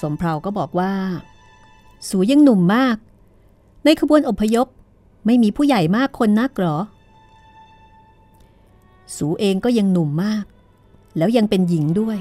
[0.00, 0.92] สมเพราก็บอกว่า
[2.08, 2.96] สูยังหนุ่มมาก
[3.84, 4.66] ในขบวนอพยพ
[5.26, 6.76] ไม่มีผู้ใหญ่มากคนนักหรอ
[9.16, 10.44] สูเองก็ยังหนุ่มมาก
[11.16, 12.18] แล้วยังเป็นหญิงด้วย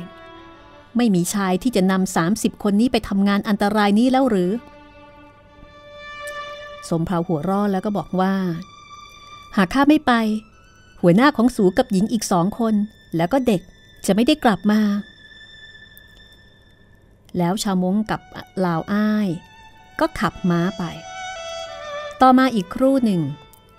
[0.98, 4.52] ไม่มีชายที่จะนำ30คนนี้ไปทำงานอันตรายนี้แล้วหรือ
[6.90, 8.34] สมพราหัวร่อแล้วก็บอกว่า
[9.58, 10.14] หากข้าไม่ไป
[11.02, 12.74] หัวหน้าของสูกับหญิงอีกสองคน
[13.16, 13.62] แล้วก็เด็ก
[14.06, 14.82] จะไม่ได้กลับมา
[17.38, 18.22] แล้วชาวมงกับ
[18.66, 19.28] ลาวอ้าย
[20.00, 20.84] ก็ขับม้าไป
[22.22, 23.22] ต่อมาอีกครู่หนึ่ง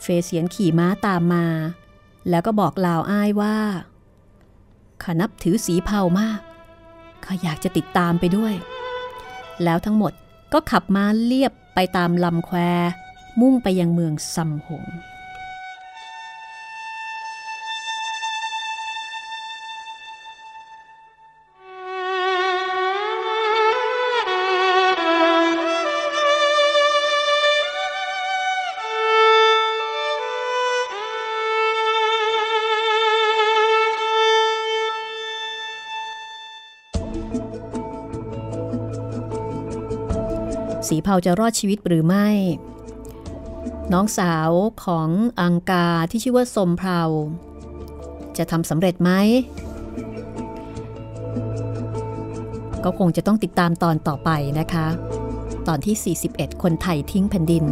[0.02, 1.46] เฟเสียนขี่ม้าตามมา
[2.30, 3.56] แล้วก็บอกลาวอ้ายว่า
[5.02, 6.40] ข้านับถือสีเผามาก
[7.24, 8.54] ข้าอยากจะติดตามไปด้วย
[9.64, 10.12] แล้วทั้งหมด
[10.52, 12.58] ก็ขับม้าเลียบไปตามลำแคว
[13.40, 14.84] มุ่งไปยังเมืองซัมหง
[40.88, 42.28] สีเผาจะรอดชีวิตหรือไม่
[43.92, 44.50] น้องสาว
[44.84, 45.08] ของ
[45.40, 47.00] อังกาที่ชื่อว่าสมเพา
[48.38, 49.10] จะทำสำเร็จไหม
[52.84, 54.86] ก็คงจะต้องติดตามตอนต่อไปนะคะ
[55.68, 57.64] ตอนที่ 41 คนไทยทิ้งแผ่นดิน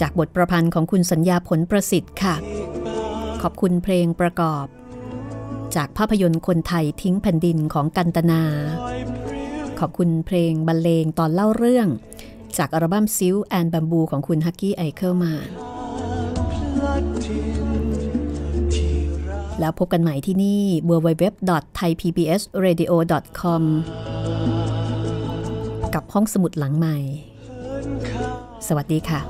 [0.00, 2.34] จากบทประพันธ์ของคุณสัญญาผลประสิทธิ์ค่ะ
[3.42, 4.66] ขอบคุณเพลงประกอบ
[5.76, 8.42] จากภาพยนตร์คนไทยทิ้งแผ่นดินของกันตนา
[9.80, 11.88] ขอบคุณเพลงบรรเลงตอนเล่าเรื่อง
[12.58, 15.32] จากอัลบั้มซิลแอนบัมบูของคุณฮักกี้ไอเคิลมา
[19.60, 23.62] แล้วพบกันใหม่ที่นี่ www.thaipbsradio.com
[25.94, 26.96] กับห้องสมุดหลังใหม่
[28.68, 29.20] สวัสดีค่ะ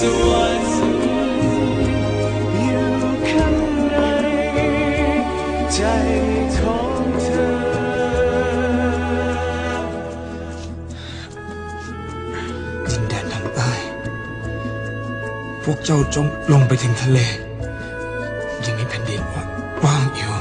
[0.00, 0.06] พว
[15.76, 17.18] กเจ้าจงลงไปถึงทะเล
[18.64, 19.20] ยังมีแผ่นดิน
[19.84, 20.32] ว่างอยู่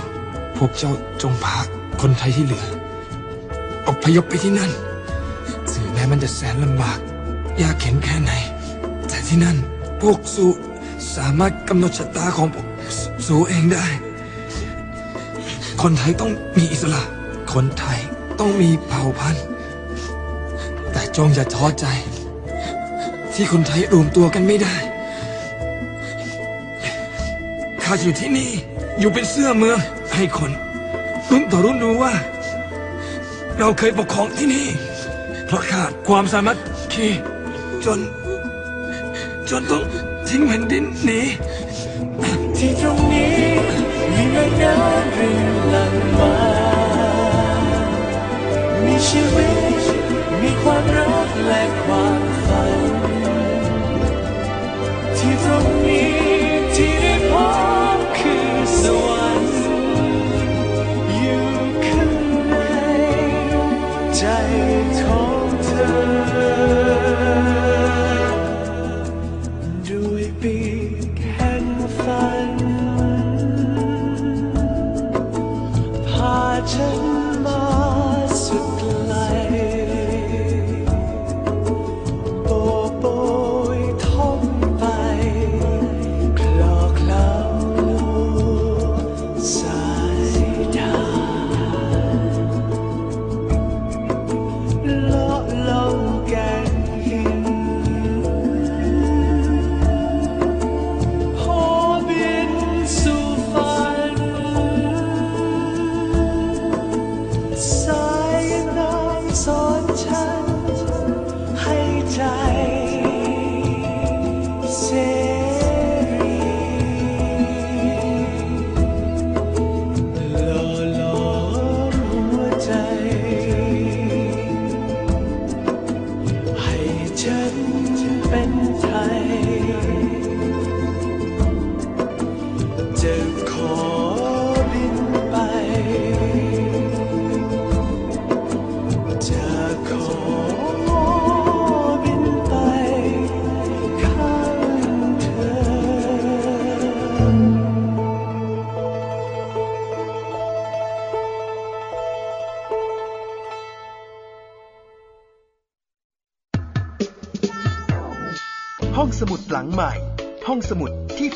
[0.57, 0.91] พวกเจ้า
[1.21, 1.57] จงพา
[2.01, 2.65] คนไทยที่เหลือ
[3.87, 4.71] อพยพไปที่นั่น
[5.71, 6.99] ถึงแม้มันจะแสนลำบาก
[7.61, 8.31] ยากเข็นแค่ไหน
[9.29, 9.57] ที่นั่น
[10.01, 10.47] พวกสู
[11.15, 12.67] สามารถกำหนดชะตาของพวก
[12.97, 13.85] ส,สูเองได้
[15.81, 17.01] คนไทยต้องมีอิสระ
[17.53, 17.99] คนไทย
[18.39, 19.45] ต้องมีเผ่าพันธุ์
[20.91, 21.85] แต่จงอย่าท้อใจ
[23.33, 24.75] ที่คนไทยรวมตัวกันไม่ได้
[27.83, 28.49] ข้าอยู่ที่นี่
[28.99, 29.77] อยู่เป็นเสื้อเมือง
[30.15, 30.51] ให้คน
[31.31, 32.13] รุ่นต่อรุ่นรู้ว่า
[33.59, 34.67] เราเคยปกครองที่นี่
[35.45, 36.57] เพราะขาดความสามัค
[36.93, 37.07] คี
[37.85, 37.99] จน
[39.49, 39.83] จนต้อง
[40.27, 41.21] ทิ้งแผ่นดินหนี
[42.57, 43.33] ที่ตรงนี้
[44.11, 46.38] มีแม่น้ำรินหลั่งมา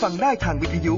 [0.03, 0.95] ฟังได้ทางวิทยุ